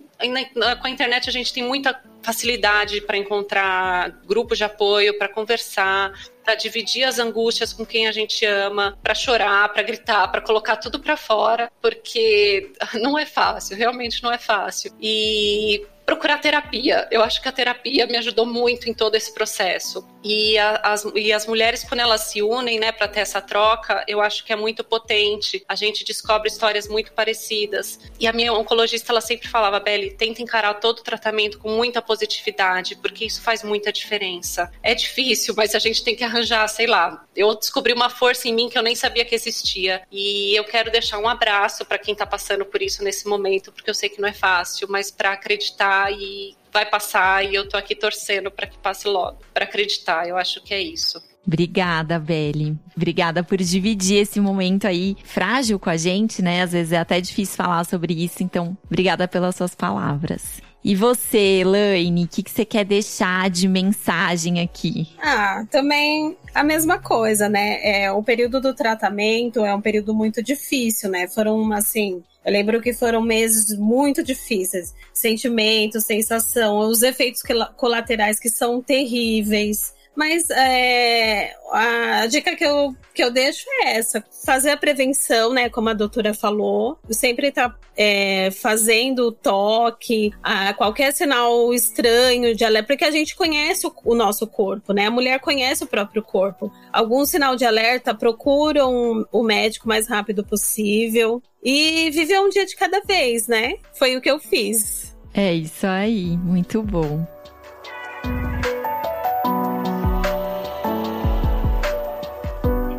Com 0.82 0.88
a 0.88 0.90
internet 0.90 1.28
a 1.28 1.34
gente 1.34 1.54
tem 1.54 1.64
muita 1.64 2.02
facilidade 2.22 3.02
para 3.02 3.18
encontrar 3.18 4.10
grupos 4.26 4.58
de 4.58 4.64
apoio, 4.64 5.18
para 5.18 5.30
conversar, 5.30 6.12
para 6.48 6.56
dividir 6.56 7.04
as 7.04 7.20
angústias 7.20 7.74
com 7.74 7.86
quem 7.86 8.08
a 8.08 8.12
gente 8.14 8.46
ama, 8.46 8.98
para 9.04 9.14
chorar, 9.14 9.68
para 9.74 9.84
gritar, 9.84 10.30
para 10.30 10.40
colocar 10.40 10.78
tudo 10.78 10.98
para 10.98 11.18
fora, 11.18 11.70
porque 11.82 12.72
não 13.04 13.20
é 13.20 13.26
fácil, 13.26 13.76
realmente 13.76 14.24
não 14.24 14.32
é 14.32 14.38
fácil. 14.38 14.94
E 15.02 15.86
procurar 16.06 16.38
terapia. 16.38 17.06
Eu 17.12 17.22
acho 17.22 17.42
que 17.42 17.50
a 17.50 17.52
terapia 17.52 18.08
me 18.08 18.16
ajudou 18.16 18.46
muito 18.46 18.90
em 18.90 18.94
todo 18.94 19.16
esse 19.16 19.34
processo. 19.34 20.08
E, 20.28 20.58
a, 20.58 20.76
as, 20.84 21.06
e 21.16 21.32
as 21.32 21.48
mulheres, 21.48 21.86
quando 21.86 22.02
elas 22.02 22.22
se 22.22 22.44
unem, 22.44 22.78
né, 22.80 22.92
para 22.92 23.08
ter 23.08 23.22
essa 23.22 23.40
troca, 23.40 24.04
eu 24.10 24.20
acho 24.20 24.44
que 24.44 24.52
é 24.52 24.58
muito 24.58 24.84
potente. 24.84 25.64
A 25.70 25.76
gente 25.76 26.04
descobre 26.04 26.50
histórias 26.50 26.86
muito 26.90 27.14
parecidas. 27.14 27.98
E 28.20 28.28
a 28.28 28.34
minha 28.34 28.52
oncologista, 28.52 29.14
ela 29.14 29.22
sempre 29.22 29.48
falava, 29.48 29.80
Beli, 29.80 30.12
tenta 30.12 30.42
encarar 30.42 30.74
todo 30.76 31.00
o 31.00 31.04
tratamento 31.04 31.60
com 31.60 31.70
muita 31.70 32.02
positividade, 32.02 32.98
porque 32.98 33.24
isso 33.24 33.42
faz 33.42 33.64
muita 33.64 33.92
diferença. 33.92 34.70
É 34.84 34.94
difícil, 34.94 35.54
mas 35.56 35.74
a 35.74 35.80
gente 35.80 36.04
tem 36.04 36.14
que 36.14 36.26
arranjar, 36.26 36.68
sei 36.68 36.88
lá. 36.88 37.26
Eu 37.34 37.56
descobri 37.56 37.94
uma 37.94 38.10
força 38.10 38.50
em 38.50 38.54
mim 38.54 38.68
que 38.68 38.78
eu 38.78 38.84
nem 38.84 38.96
sabia 38.96 39.24
que 39.24 39.34
existia. 39.34 40.02
E 40.12 40.54
eu 40.58 40.66
quero 40.66 40.92
deixar 40.92 41.20
um 41.20 41.30
abraço 41.30 41.86
para 41.86 41.98
quem 41.98 42.12
está 42.12 42.26
passando 42.26 42.66
por 42.66 42.82
isso 42.82 43.02
nesse 43.02 43.28
momento, 43.28 43.72
porque 43.72 43.90
eu 43.90 43.94
sei 43.94 44.10
que 44.10 44.20
não 44.20 44.28
é 44.28 44.34
fácil, 44.34 44.88
mas 44.90 45.10
para 45.10 45.32
acreditar 45.32 46.12
e 46.12 46.56
vai 46.78 46.86
passar 46.86 47.44
e 47.44 47.56
eu 47.56 47.68
tô 47.68 47.76
aqui 47.76 47.96
torcendo 47.96 48.52
para 48.52 48.68
que 48.68 48.78
passe 48.78 49.08
logo, 49.08 49.42
para 49.52 49.66
acreditar. 49.66 50.28
Eu 50.28 50.38
acho 50.38 50.62
que 50.64 50.76
é 50.76 50.80
isso. 50.80 51.20
Obrigada, 51.48 52.20
Beli. 52.20 52.78
Obrigada 52.96 53.42
por 53.42 53.58
dividir 53.58 54.18
esse 54.18 54.38
momento 54.38 54.86
aí 54.86 55.16
frágil 55.24 55.80
com 55.80 55.90
a 55.90 55.96
gente, 55.96 56.42
né? 56.42 56.62
Às 56.62 56.74
vezes 56.74 56.92
é 56.92 56.98
até 56.98 57.22
difícil 57.22 57.56
falar 57.56 57.86
sobre 57.86 58.14
isso, 58.14 58.44
então 58.44 58.78
obrigada 58.86 59.28
pelas 59.30 59.56
suas 59.56 59.74
palavras. 59.74 60.62
E 60.84 60.96
você, 60.96 61.60
Elaine, 61.62 62.26
o 62.26 62.28
que, 62.28 62.44
que 62.44 62.52
você 62.52 62.64
quer 62.64 62.86
deixar 62.86 63.50
de 63.50 63.68
mensagem 63.68 64.62
aqui? 64.62 65.08
Ah, 65.20 65.66
também 65.70 66.38
a 66.54 66.64
mesma 66.64 67.00
coisa, 67.00 67.50
né? 67.50 67.80
É, 67.82 68.12
o 68.12 68.22
período 68.22 68.62
do 68.62 68.74
tratamento 68.74 69.66
é 69.66 69.74
um 69.74 69.82
período 69.82 70.14
muito 70.14 70.42
difícil, 70.44 71.10
né? 71.10 71.28
Foram, 71.28 71.74
assim, 71.74 72.24
eu 72.46 72.52
lembro 72.54 72.82
que 72.82 72.94
foram 72.94 73.22
meses 73.22 73.78
muito 73.78 74.24
difíceis. 74.24 74.94
Sentimento, 75.14 76.00
sensação, 76.00 76.78
os 76.78 77.02
efeitos 77.02 77.42
colaterais 77.76 78.40
que 78.40 78.50
são 78.50 78.82
terríveis. 78.82 79.94
Mas 80.18 80.50
é, 80.50 81.54
a 81.72 82.26
dica 82.26 82.56
que 82.56 82.66
eu, 82.66 82.96
que 83.14 83.24
eu 83.24 83.30
deixo 83.30 83.68
é 83.84 83.98
essa: 83.98 84.24
fazer 84.44 84.72
a 84.72 84.78
prevenção, 84.78 85.54
né? 85.54 85.70
Como 85.70 85.90
a 85.90 85.94
doutora 85.94 86.34
falou, 86.34 86.98
sempre 87.12 87.52
tá 87.52 87.76
é, 87.96 88.50
fazendo 88.50 89.32
toque, 89.32 90.34
a, 90.42 90.74
qualquer 90.74 91.14
sinal 91.14 91.72
estranho 91.72 92.56
de 92.56 92.66
alerta, 92.66 92.88
porque 92.88 93.06
a 93.06 93.12
gente 93.12 93.36
conhece 93.36 93.86
o, 93.86 93.94
o, 94.04 94.16
nosso 94.16 94.48
corpo, 94.48 94.92
né? 94.92 95.06
A 95.06 95.12
mulher 95.12 95.40
conhece 95.40 95.84
o 95.84 95.88
próprio 95.88 96.24
corpo. 96.24 96.74
Algum 96.92 97.24
sinal 97.24 97.56
de 97.56 97.64
alerta, 97.64 98.16
procuram 98.16 99.24
o 99.32 99.44
médico 99.44 99.86
o 99.86 99.88
mais 99.88 100.08
rápido 100.08 100.44
possível 100.44 101.44
e 101.64 102.10
viver 102.10 102.40
um 102.40 102.50
dia 102.50 102.66
de 102.66 102.76
cada 102.76 103.02
vez, 103.02 103.48
né? 103.48 103.76
Foi 103.94 104.18
o 104.18 104.22
que 104.22 104.32
eu 104.32 104.40
fiz. 104.40 105.16
É 105.32 105.54
isso 105.54 105.86
aí, 105.86 106.36
muito 106.38 106.82
bom. 106.82 107.37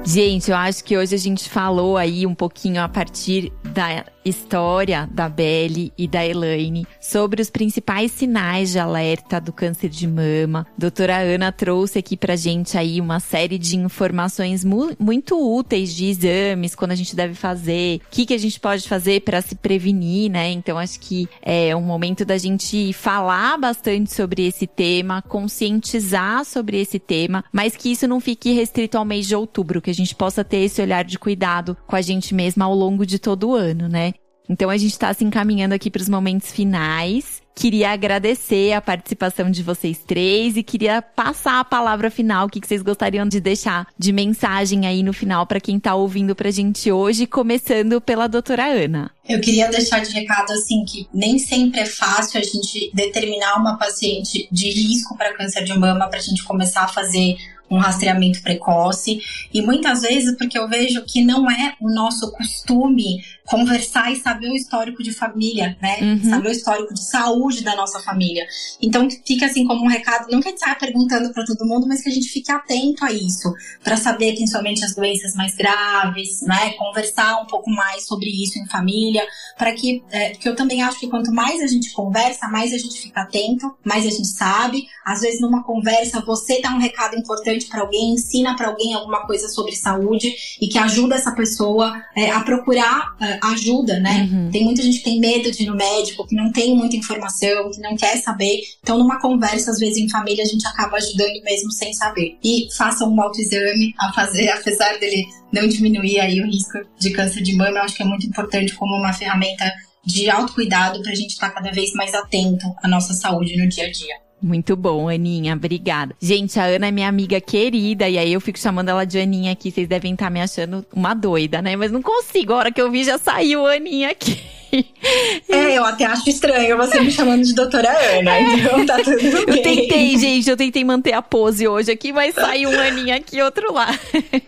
Gente, 0.08 0.50
eu 0.50 0.56
acho 0.56 0.82
que 0.84 0.96
hoje 0.96 1.14
a 1.14 1.18
gente 1.18 1.50
falou 1.50 1.98
aí 1.98 2.24
um 2.24 2.34
pouquinho 2.34 2.80
a 2.80 2.88
partir 2.88 3.52
da 3.62 4.06
história 4.28 5.08
da 5.12 5.28
Belle 5.28 5.92
e 5.96 6.06
da 6.06 6.24
Elaine 6.24 6.86
sobre 7.00 7.40
os 7.40 7.50
principais 7.50 8.12
sinais 8.12 8.70
de 8.70 8.78
alerta 8.78 9.40
do 9.40 9.52
câncer 9.52 9.88
de 9.88 10.06
mama. 10.06 10.66
Doutora 10.76 11.18
Ana 11.18 11.50
trouxe 11.50 11.98
aqui 11.98 12.16
pra 12.16 12.36
gente 12.36 12.76
aí 12.76 13.00
uma 13.00 13.20
série 13.20 13.58
de 13.58 13.76
informações 13.76 14.64
mu 14.64 14.94
muito 14.98 15.36
úteis 15.38 15.94
de 15.94 16.06
exames, 16.06 16.74
quando 16.74 16.92
a 16.92 16.94
gente 16.94 17.14
deve 17.14 17.34
fazer, 17.34 17.98
o 17.98 18.10
que, 18.10 18.26
que 18.26 18.34
a 18.34 18.38
gente 18.38 18.58
pode 18.60 18.88
fazer 18.88 19.22
para 19.22 19.40
se 19.40 19.54
prevenir, 19.54 20.30
né? 20.30 20.50
Então 20.50 20.78
acho 20.78 21.00
que 21.00 21.28
é 21.42 21.74
um 21.74 21.82
momento 21.82 22.24
da 22.24 22.38
gente 22.38 22.92
falar 22.92 23.58
bastante 23.58 24.12
sobre 24.12 24.46
esse 24.46 24.66
tema, 24.66 25.22
conscientizar 25.22 26.44
sobre 26.44 26.80
esse 26.80 26.98
tema, 26.98 27.44
mas 27.52 27.76
que 27.76 27.92
isso 27.92 28.06
não 28.06 28.20
fique 28.20 28.52
restrito 28.52 28.98
ao 28.98 29.04
mês 29.04 29.26
de 29.26 29.34
outubro, 29.34 29.80
que 29.80 29.90
a 29.90 29.94
gente 30.04 30.14
possa 30.14 30.44
ter 30.44 30.58
esse 30.58 30.80
olhar 30.80 31.04
de 31.04 31.18
cuidado 31.18 31.76
com 31.86 31.96
a 31.96 32.00
gente 32.00 32.34
mesma 32.34 32.64
ao 32.64 32.74
longo 32.74 33.04
de 33.04 33.18
todo 33.18 33.50
o 33.50 33.54
ano, 33.54 33.88
né? 33.88 34.14
Então 34.48 34.70
a 34.70 34.76
gente 34.76 34.92
está 34.92 35.12
se 35.12 35.24
encaminhando 35.24 35.74
aqui 35.74 35.90
para 35.90 36.00
os 36.00 36.08
momentos 36.08 36.50
finais. 36.50 37.42
Queria 37.54 37.90
agradecer 37.90 38.72
a 38.72 38.80
participação 38.80 39.50
de 39.50 39.62
vocês 39.62 39.98
três 39.98 40.56
e 40.56 40.62
queria 40.62 41.02
passar 41.02 41.58
a 41.58 41.64
palavra 41.64 42.08
final, 42.08 42.46
o 42.46 42.48
que 42.48 42.64
vocês 42.64 42.82
gostariam 42.82 43.26
de 43.26 43.40
deixar 43.40 43.88
de 43.98 44.12
mensagem 44.12 44.86
aí 44.86 45.02
no 45.02 45.12
final 45.12 45.44
para 45.44 45.60
quem 45.60 45.76
está 45.76 45.94
ouvindo 45.94 46.36
pra 46.36 46.52
gente 46.52 46.90
hoje, 46.90 47.26
começando 47.26 48.00
pela 48.00 48.28
doutora 48.28 48.64
Ana. 48.64 49.10
Eu 49.28 49.40
queria 49.40 49.68
deixar 49.68 50.00
de 50.00 50.10
recado 50.10 50.52
assim 50.52 50.84
que 50.84 51.06
nem 51.12 51.38
sempre 51.38 51.80
é 51.80 51.86
fácil 51.86 52.40
a 52.40 52.42
gente 52.42 52.90
determinar 52.94 53.56
uma 53.56 53.76
paciente 53.76 54.48
de 54.50 54.70
risco 54.70 55.16
para 55.16 55.34
câncer 55.34 55.64
de 55.64 55.78
mama 55.78 56.08
para 56.08 56.18
a 56.18 56.22
gente 56.22 56.42
começar 56.44 56.84
a 56.84 56.88
fazer 56.88 57.36
um 57.70 57.78
rastreamento 57.78 58.42
precoce 58.42 59.20
e 59.52 59.62
muitas 59.62 60.02
vezes 60.02 60.36
porque 60.36 60.58
eu 60.58 60.68
vejo 60.68 61.04
que 61.04 61.22
não 61.22 61.50
é 61.50 61.74
o 61.80 61.90
nosso 61.90 62.32
costume 62.32 63.22
conversar 63.48 64.12
e 64.12 64.16
saber 64.16 64.50
o 64.50 64.54
histórico 64.54 65.02
de 65.02 65.10
família, 65.10 65.76
né? 65.80 65.98
Uhum. 66.02 66.30
Saber 66.30 66.48
o 66.48 66.52
histórico 66.52 66.92
de 66.92 67.02
saúde 67.02 67.64
da 67.64 67.74
nossa 67.74 67.98
família. 68.00 68.46
Então 68.80 69.08
fica 69.26 69.46
assim 69.46 69.66
como 69.66 69.84
um 69.84 69.88
recado, 69.88 70.30
não 70.30 70.40
que 70.40 70.48
a 70.48 70.50
gente 70.50 70.60
saia 70.60 70.74
perguntando 70.74 71.32
para 71.32 71.44
todo 71.44 71.66
mundo, 71.66 71.86
mas 71.88 72.02
que 72.02 72.10
a 72.10 72.12
gente 72.12 72.28
fique 72.28 72.52
atento 72.52 73.04
a 73.04 73.10
isso, 73.10 73.52
para 73.82 73.96
saber 73.96 74.34
principalmente 74.34 74.84
as 74.84 74.94
doenças 74.94 75.34
mais 75.34 75.54
graves, 75.54 76.42
né? 76.42 76.72
Conversar 76.72 77.40
um 77.40 77.46
pouco 77.46 77.70
mais 77.70 78.06
sobre 78.06 78.28
isso 78.28 78.58
em 78.58 78.66
família, 78.66 79.17
para 79.56 79.72
que, 79.72 80.02
é, 80.10 80.30
que 80.30 80.48
eu 80.48 80.54
também 80.54 80.82
acho 80.82 81.00
que 81.00 81.08
quanto 81.08 81.32
mais 81.32 81.60
a 81.60 81.66
gente 81.66 81.92
conversa, 81.92 82.48
mais 82.48 82.72
a 82.72 82.78
gente 82.78 83.00
fica 83.00 83.22
atento, 83.22 83.74
mais 83.84 84.06
a 84.06 84.10
gente 84.10 84.28
sabe. 84.28 84.84
Às 85.04 85.20
vezes 85.20 85.40
numa 85.40 85.62
conversa 85.62 86.20
você 86.24 86.60
dá 86.60 86.70
um 86.70 86.78
recado 86.78 87.16
importante 87.16 87.66
para 87.66 87.80
alguém, 87.80 88.14
ensina 88.14 88.56
para 88.56 88.68
alguém 88.68 88.94
alguma 88.94 89.26
coisa 89.26 89.48
sobre 89.48 89.74
saúde 89.74 90.34
e 90.60 90.68
que 90.68 90.78
ajuda 90.78 91.16
essa 91.16 91.32
pessoa 91.32 91.92
é, 92.16 92.30
a 92.30 92.40
procurar 92.40 93.16
é, 93.20 93.38
ajuda, 93.44 93.98
né? 94.00 94.28
Uhum. 94.30 94.50
Tem 94.50 94.64
muita 94.64 94.82
gente 94.82 94.98
que 94.98 95.04
tem 95.04 95.20
medo 95.20 95.50
de 95.50 95.62
ir 95.62 95.66
no 95.66 95.76
médico, 95.76 96.26
que 96.26 96.34
não 96.34 96.52
tem 96.52 96.74
muita 96.74 96.96
informação, 96.96 97.70
que 97.70 97.80
não 97.80 97.96
quer 97.96 98.16
saber. 98.18 98.60
Então, 98.80 98.98
numa 98.98 99.20
conversa, 99.20 99.70
às 99.70 99.78
vezes 99.78 99.98
em 99.98 100.08
família, 100.08 100.44
a 100.44 100.46
gente 100.46 100.66
acaba 100.66 100.96
ajudando 100.96 101.42
mesmo 101.44 101.70
sem 101.72 101.92
saber. 101.92 102.38
E 102.42 102.68
façam 102.76 103.12
um 103.12 103.20
autoexame 103.20 103.94
a 103.98 104.12
fazer, 104.12 104.48
apesar 104.52 104.98
dele 104.98 105.26
não 105.52 105.66
diminuir 105.66 106.20
aí 106.20 106.40
o 106.40 106.46
risco 106.46 106.78
de 106.98 107.10
câncer 107.10 107.42
de 107.42 107.54
mama, 107.54 107.78
eu 107.78 107.82
acho 107.82 107.96
que 107.96 108.02
é 108.02 108.06
muito 108.06 108.26
importante 108.26 108.74
como 108.74 108.94
uma 108.94 109.12
ferramenta 109.12 109.64
de 110.04 110.30
autocuidado 110.30 111.02
para 111.02 111.12
a 111.12 111.14
gente 111.14 111.30
estar 111.30 111.48
tá 111.48 111.54
cada 111.54 111.70
vez 111.70 111.92
mais 111.92 112.14
atento 112.14 112.66
à 112.82 112.88
nossa 112.88 113.12
saúde 113.12 113.56
no 113.56 113.68
dia 113.68 113.86
a 113.86 113.90
dia. 113.90 114.16
Muito 114.40 114.76
bom, 114.76 115.08
Aninha. 115.08 115.54
Obrigada. 115.54 116.14
Gente, 116.20 116.60
a 116.60 116.64
Ana 116.64 116.86
é 116.86 116.90
minha 116.92 117.08
amiga 117.08 117.40
querida, 117.40 118.08
e 118.08 118.16
aí 118.16 118.32
eu 118.32 118.40
fico 118.40 118.58
chamando 118.58 118.88
ela 118.88 119.04
de 119.04 119.18
Aninha 119.18 119.52
aqui. 119.52 119.70
Vocês 119.70 119.88
devem 119.88 120.12
estar 120.12 120.30
me 120.30 120.40
achando 120.40 120.86
uma 120.92 121.12
doida, 121.12 121.60
né? 121.60 121.74
Mas 121.74 121.90
não 121.90 122.00
consigo. 122.00 122.52
A 122.52 122.56
hora 122.56 122.72
que 122.72 122.80
eu 122.80 122.90
vi, 122.90 123.02
já 123.02 123.18
saiu 123.18 123.66
Aninha 123.66 124.10
aqui. 124.10 124.40
É, 125.48 125.78
eu 125.78 125.84
até 125.84 126.04
acho 126.04 126.28
estranho 126.28 126.76
você 126.76 127.00
me 127.00 127.10
chamando 127.10 127.42
de 127.42 127.54
doutora 127.54 127.88
Ana, 127.88 128.36
é. 128.36 128.42
então 128.42 128.84
tá 128.84 128.98
tudo 129.02 129.16
bem. 129.16 129.56
Eu 129.56 129.62
tentei, 129.62 130.18
gente, 130.18 130.50
eu 130.50 130.56
tentei 130.56 130.84
manter 130.84 131.12
a 131.14 131.22
pose 131.22 131.66
hoje 131.66 131.90
aqui, 131.90 132.12
mas 132.12 132.34
saiu 132.34 132.68
um 132.68 132.78
Aninha 132.78 133.16
aqui 133.16 133.40
outro 133.40 133.72
lá. 133.72 133.88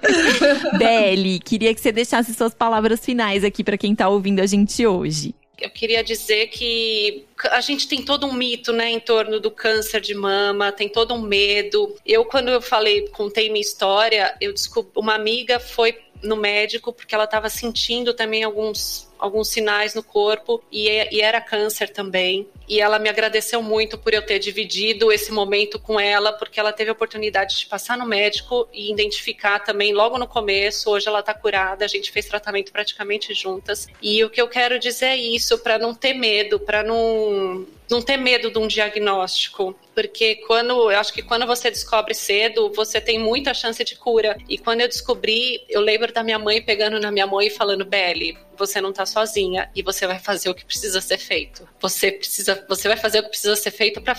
Beli, 0.76 1.38
queria 1.38 1.74
que 1.74 1.80
você 1.80 1.90
deixasse 1.90 2.34
suas 2.34 2.52
palavras 2.52 3.02
finais 3.04 3.44
aqui 3.44 3.64
para 3.64 3.78
quem 3.78 3.94
tá 3.94 4.08
ouvindo 4.08 4.40
a 4.40 4.46
gente 4.46 4.86
hoje 4.86 5.34
eu 5.60 5.70
queria 5.70 6.02
dizer 6.02 6.48
que 6.48 7.26
a 7.50 7.60
gente 7.60 7.86
tem 7.86 8.02
todo 8.02 8.26
um 8.26 8.32
mito, 8.32 8.72
né, 8.72 8.90
em 8.90 8.98
torno 8.98 9.38
do 9.38 9.50
câncer 9.50 10.00
de 10.00 10.14
mama, 10.14 10.72
tem 10.72 10.88
todo 10.88 11.14
um 11.14 11.20
medo. 11.20 11.94
Eu, 12.04 12.24
quando 12.24 12.48
eu 12.48 12.62
falei, 12.62 13.06
contei 13.08 13.50
minha 13.50 13.60
história, 13.60 14.34
eu 14.40 14.52
descobri, 14.52 14.90
uma 14.96 15.14
amiga 15.14 15.60
foi 15.60 15.98
no 16.22 16.36
médico 16.36 16.92
porque 16.92 17.14
ela 17.14 17.24
estava 17.24 17.48
sentindo 17.48 18.14
também 18.14 18.42
alguns 18.42 19.09
alguns 19.20 19.48
sinais 19.48 19.94
no 19.94 20.02
corpo 20.02 20.62
e, 20.70 20.88
e, 20.88 21.20
era 21.20 21.40
câncer 21.40 21.90
também. 21.90 22.48
E 22.70 22.80
ela 22.80 23.00
me 23.00 23.08
agradeceu 23.08 23.60
muito 23.60 23.98
por 23.98 24.14
eu 24.14 24.22
ter 24.22 24.38
dividido 24.38 25.10
esse 25.10 25.32
momento 25.32 25.76
com 25.76 25.98
ela, 25.98 26.32
porque 26.32 26.60
ela 26.60 26.72
teve 26.72 26.88
a 26.88 26.92
oportunidade 26.92 27.58
de 27.58 27.66
passar 27.66 27.98
no 27.98 28.06
médico 28.06 28.68
e 28.72 28.92
identificar 28.92 29.58
também 29.58 29.92
logo 29.92 30.16
no 30.16 30.28
começo. 30.28 30.88
Hoje 30.88 31.08
ela 31.08 31.18
está 31.18 31.34
curada, 31.34 31.84
a 31.84 31.88
gente 31.88 32.12
fez 32.12 32.26
tratamento 32.26 32.70
praticamente 32.70 33.34
juntas. 33.34 33.88
E 34.00 34.22
o 34.22 34.30
que 34.30 34.40
eu 34.40 34.46
quero 34.46 34.78
dizer 34.78 35.06
é 35.06 35.16
isso, 35.16 35.58
para 35.58 35.80
não 35.80 35.92
ter 35.92 36.14
medo, 36.14 36.60
para 36.60 36.84
não 36.84 37.66
não 37.90 38.00
ter 38.00 38.16
medo 38.16 38.52
de 38.52 38.58
um 38.58 38.68
diagnóstico, 38.68 39.74
porque 39.92 40.36
quando 40.46 40.92
eu 40.92 40.96
acho 40.96 41.12
que 41.12 41.22
quando 41.22 41.44
você 41.44 41.68
descobre 41.68 42.14
cedo, 42.14 42.70
você 42.72 43.00
tem 43.00 43.18
muita 43.18 43.52
chance 43.52 43.82
de 43.82 43.96
cura. 43.96 44.38
E 44.48 44.56
quando 44.56 44.80
eu 44.80 44.86
descobri, 44.86 45.64
eu 45.68 45.80
lembro 45.80 46.12
da 46.12 46.22
minha 46.22 46.38
mãe 46.38 46.62
pegando 46.62 47.00
na 47.00 47.10
minha 47.10 47.26
mãe 47.26 47.48
e 47.48 47.50
falando: 47.50 47.84
"Belle, 47.84 48.38
você 48.56 48.80
não 48.80 48.92
tá 48.92 49.04
sozinha 49.06 49.70
e 49.74 49.82
você 49.82 50.06
vai 50.06 50.18
fazer 50.18 50.50
o 50.50 50.54
que 50.54 50.64
precisa 50.64 51.00
ser 51.00 51.18
feito. 51.18 51.66
Você 51.80 52.12
precisa, 52.12 52.59
você 52.68 52.88
vai 52.88 52.96
fazer 52.96 53.20
o 53.20 53.22
que 53.24 53.30
precisa 53.30 53.56
ser 53.56 53.70
feito 53.70 54.00
para 54.00 54.16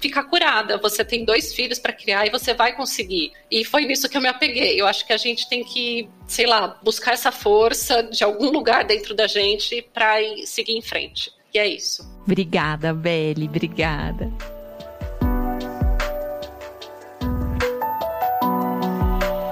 ficar 0.00 0.24
curada. 0.24 0.78
Você 0.78 1.04
tem 1.04 1.24
dois 1.24 1.54
filhos 1.54 1.78
para 1.78 1.92
criar 1.92 2.26
e 2.26 2.30
você 2.30 2.54
vai 2.54 2.74
conseguir. 2.74 3.32
E 3.50 3.64
foi 3.64 3.84
nisso 3.84 4.08
que 4.08 4.16
eu 4.16 4.20
me 4.20 4.28
apeguei. 4.28 4.80
Eu 4.80 4.86
acho 4.86 5.06
que 5.06 5.12
a 5.12 5.16
gente 5.16 5.48
tem 5.48 5.64
que, 5.64 6.08
sei 6.26 6.46
lá, 6.46 6.78
buscar 6.82 7.12
essa 7.12 7.32
força 7.32 8.02
de 8.02 8.24
algum 8.24 8.50
lugar 8.50 8.84
dentro 8.84 9.14
da 9.14 9.26
gente 9.26 9.82
para 9.92 10.16
seguir 10.44 10.76
em 10.76 10.82
frente. 10.82 11.30
E 11.54 11.58
é 11.58 11.66
isso. 11.66 12.02
Obrigada, 12.24 12.92
Belle. 12.92 13.46
Obrigada. 13.46 14.55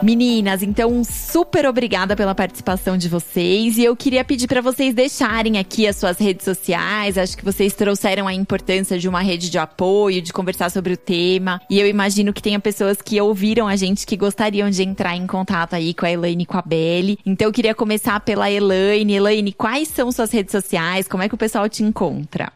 Meninas, 0.04 0.62
então 0.62 1.02
super 1.02 1.64
obrigada 1.64 2.14
pela 2.14 2.34
participação 2.34 2.94
de 2.94 3.08
vocês 3.08 3.78
e 3.78 3.84
eu 3.84 3.96
queria 3.96 4.22
pedir 4.22 4.46
para 4.46 4.60
vocês 4.60 4.94
deixarem 4.94 5.56
aqui 5.56 5.86
as 5.86 5.96
suas 5.96 6.18
redes 6.18 6.44
sociais. 6.44 7.16
Acho 7.16 7.34
que 7.34 7.44
vocês 7.44 7.72
trouxeram 7.72 8.28
a 8.28 8.34
importância 8.34 8.98
de 8.98 9.08
uma 9.08 9.22
rede 9.22 9.48
de 9.48 9.56
apoio, 9.56 10.20
de 10.20 10.30
conversar 10.30 10.70
sobre 10.70 10.92
o 10.92 10.96
tema. 10.98 11.58
E 11.70 11.80
eu 11.80 11.88
imagino 11.88 12.34
que 12.34 12.42
tenha 12.42 12.60
pessoas 12.60 13.00
que 13.00 13.18
ouviram 13.18 13.66
a 13.66 13.76
gente 13.76 14.06
que 14.06 14.14
gostariam 14.14 14.68
de 14.68 14.82
entrar 14.82 15.16
em 15.16 15.26
contato 15.26 15.72
aí 15.72 15.94
com 15.94 16.04
a 16.04 16.10
Elaine 16.10 16.42
e 16.42 16.46
com 16.46 16.58
a 16.58 16.62
Belle. 16.62 17.18
Então 17.24 17.48
eu 17.48 17.52
queria 17.52 17.74
começar 17.74 18.20
pela 18.20 18.50
Elaine. 18.50 19.14
Elaine, 19.14 19.54
quais 19.54 19.88
são 19.88 20.12
suas 20.12 20.30
redes 20.30 20.52
sociais? 20.52 21.08
Como 21.08 21.22
é 21.22 21.30
que 21.30 21.34
o 21.34 21.38
pessoal 21.38 21.66
te 21.66 21.82
encontra? 21.82 22.52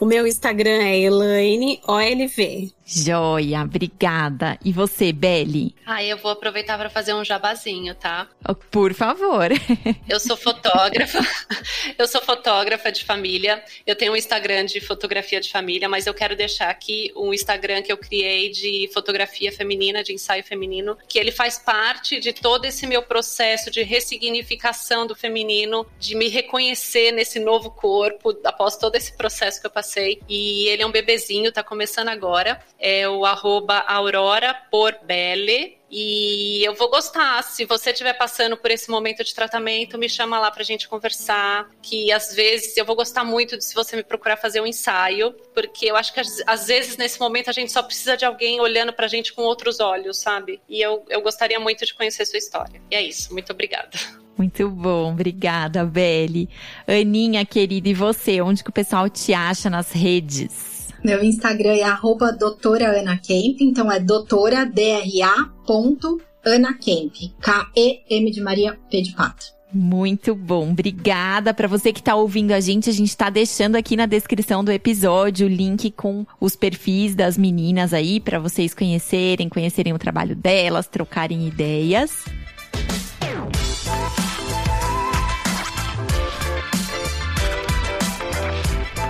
O 0.00 0.06
meu 0.06 0.26
Instagram 0.26 0.82
é 0.82 0.98
Elaine 0.98 1.78
OLV. 1.86 2.75
Joia, 2.88 3.62
obrigada. 3.62 4.56
E 4.64 4.72
você, 4.72 5.12
Belle? 5.12 5.74
Ah, 5.84 6.04
eu 6.04 6.16
vou 6.16 6.30
aproveitar 6.30 6.78
para 6.78 6.88
fazer 6.88 7.12
um 7.14 7.24
jabazinho, 7.24 7.96
tá? 7.96 8.28
Oh, 8.48 8.54
por 8.54 8.94
favor. 8.94 9.48
Eu 10.08 10.20
sou 10.20 10.36
fotógrafa. 10.36 11.18
Eu 11.98 12.06
sou 12.06 12.22
fotógrafa 12.22 12.92
de 12.92 13.04
família. 13.04 13.60
Eu 13.84 13.96
tenho 13.96 14.12
um 14.12 14.16
Instagram 14.16 14.66
de 14.66 14.80
fotografia 14.80 15.40
de 15.40 15.50
família, 15.50 15.88
mas 15.88 16.06
eu 16.06 16.14
quero 16.14 16.36
deixar 16.36 16.70
aqui 16.70 17.12
um 17.16 17.34
Instagram 17.34 17.82
que 17.82 17.90
eu 17.90 17.98
criei 17.98 18.50
de 18.50 18.88
fotografia 18.94 19.50
feminina, 19.50 20.04
de 20.04 20.12
ensaio 20.12 20.44
feminino, 20.44 20.96
que 21.08 21.18
ele 21.18 21.32
faz 21.32 21.58
parte 21.58 22.20
de 22.20 22.32
todo 22.32 22.66
esse 22.66 22.86
meu 22.86 23.02
processo 23.02 23.68
de 23.68 23.82
ressignificação 23.82 25.06
do 25.06 25.14
feminino, 25.16 25.86
de 25.98 26.14
me 26.14 26.28
reconhecer 26.28 27.10
nesse 27.10 27.40
novo 27.40 27.70
corpo 27.70 28.36
após 28.44 28.76
todo 28.76 28.94
esse 28.94 29.16
processo 29.16 29.60
que 29.60 29.66
eu 29.66 29.70
passei. 29.70 30.20
E 30.28 30.68
ele 30.68 30.82
é 30.82 30.86
um 30.86 30.92
bebezinho, 30.92 31.50
tá 31.50 31.64
começando 31.64 32.08
agora 32.08 32.60
é 32.78 33.08
o 33.08 33.24
arroba 33.24 33.78
Aurora 33.86 34.54
Porbelle. 34.70 35.76
E 35.90 36.64
eu 36.64 36.74
vou 36.74 36.90
gostar. 36.90 37.42
Se 37.44 37.64
você 37.64 37.90
estiver 37.90 38.12
passando 38.14 38.56
por 38.56 38.70
esse 38.70 38.90
momento 38.90 39.22
de 39.22 39.34
tratamento, 39.34 39.96
me 39.96 40.08
chama 40.08 40.38
lá 40.38 40.50
pra 40.50 40.64
gente 40.64 40.88
conversar. 40.88 41.70
Que 41.80 42.10
às 42.10 42.34
vezes 42.34 42.76
eu 42.76 42.84
vou 42.84 42.96
gostar 42.96 43.24
muito 43.24 43.56
de 43.56 43.64
se 43.64 43.74
você 43.74 43.96
me 43.96 44.02
procurar 44.02 44.36
fazer 44.36 44.60
um 44.60 44.66
ensaio, 44.66 45.32
porque 45.54 45.86
eu 45.86 45.96
acho 45.96 46.12
que 46.12 46.20
às 46.46 46.66
vezes 46.66 46.96
nesse 46.96 47.20
momento 47.20 47.48
a 47.48 47.52
gente 47.52 47.70
só 47.70 47.82
precisa 47.82 48.16
de 48.16 48.24
alguém 48.24 48.60
olhando 48.60 48.92
pra 48.92 49.06
gente 49.06 49.32
com 49.32 49.42
outros 49.42 49.78
olhos, 49.78 50.18
sabe? 50.18 50.60
E 50.68 50.80
eu, 50.80 51.04
eu 51.08 51.22
gostaria 51.22 51.60
muito 51.60 51.86
de 51.86 51.94
conhecer 51.94 52.26
sua 52.26 52.38
história. 52.38 52.80
E 52.90 52.96
é 52.96 53.02
isso. 53.02 53.32
Muito 53.32 53.52
obrigada. 53.52 53.96
Muito 54.36 54.68
bom, 54.68 55.12
obrigada, 55.12 55.82
Belle. 55.84 56.50
Aninha, 56.86 57.46
querida, 57.46 57.88
e 57.88 57.94
você? 57.94 58.42
Onde 58.42 58.62
que 58.62 58.68
o 58.68 58.72
pessoal 58.72 59.08
te 59.08 59.32
acha 59.32 59.70
nas 59.70 59.92
redes? 59.92 60.75
Meu 61.06 61.22
Instagram 61.22 61.76
é 61.76 61.84
arroba 61.84 62.32
doutora 62.32 62.98
Ana 62.98 63.16
Kemp, 63.16 63.60
então 63.60 63.92
é 63.92 64.00
doutora, 64.00 64.66
D-R-A, 64.66 65.44
ponto, 65.64 66.20
Ana 66.44 66.74
Kemp, 66.74 67.14
K-E-M 67.40 68.28
de 68.32 68.40
Maria, 68.40 68.76
P 68.90 69.02
de 69.02 69.12
Pato. 69.12 69.46
Muito 69.72 70.34
bom, 70.34 70.72
obrigada 70.72 71.54
para 71.54 71.68
você 71.68 71.92
que 71.92 72.00
está 72.00 72.16
ouvindo 72.16 72.50
a 72.50 72.58
gente. 72.58 72.90
A 72.90 72.92
gente 72.92 73.10
está 73.10 73.30
deixando 73.30 73.76
aqui 73.76 73.94
na 73.94 74.06
descrição 74.06 74.64
do 74.64 74.72
episódio 74.72 75.46
o 75.46 75.48
link 75.48 75.92
com 75.92 76.26
os 76.40 76.56
perfis 76.56 77.14
das 77.14 77.38
meninas 77.38 77.94
aí 77.94 78.18
para 78.18 78.40
vocês 78.40 78.74
conhecerem, 78.74 79.48
conhecerem 79.48 79.92
o 79.92 79.98
trabalho 80.00 80.34
delas, 80.34 80.88
trocarem 80.88 81.46
ideias. 81.46 82.24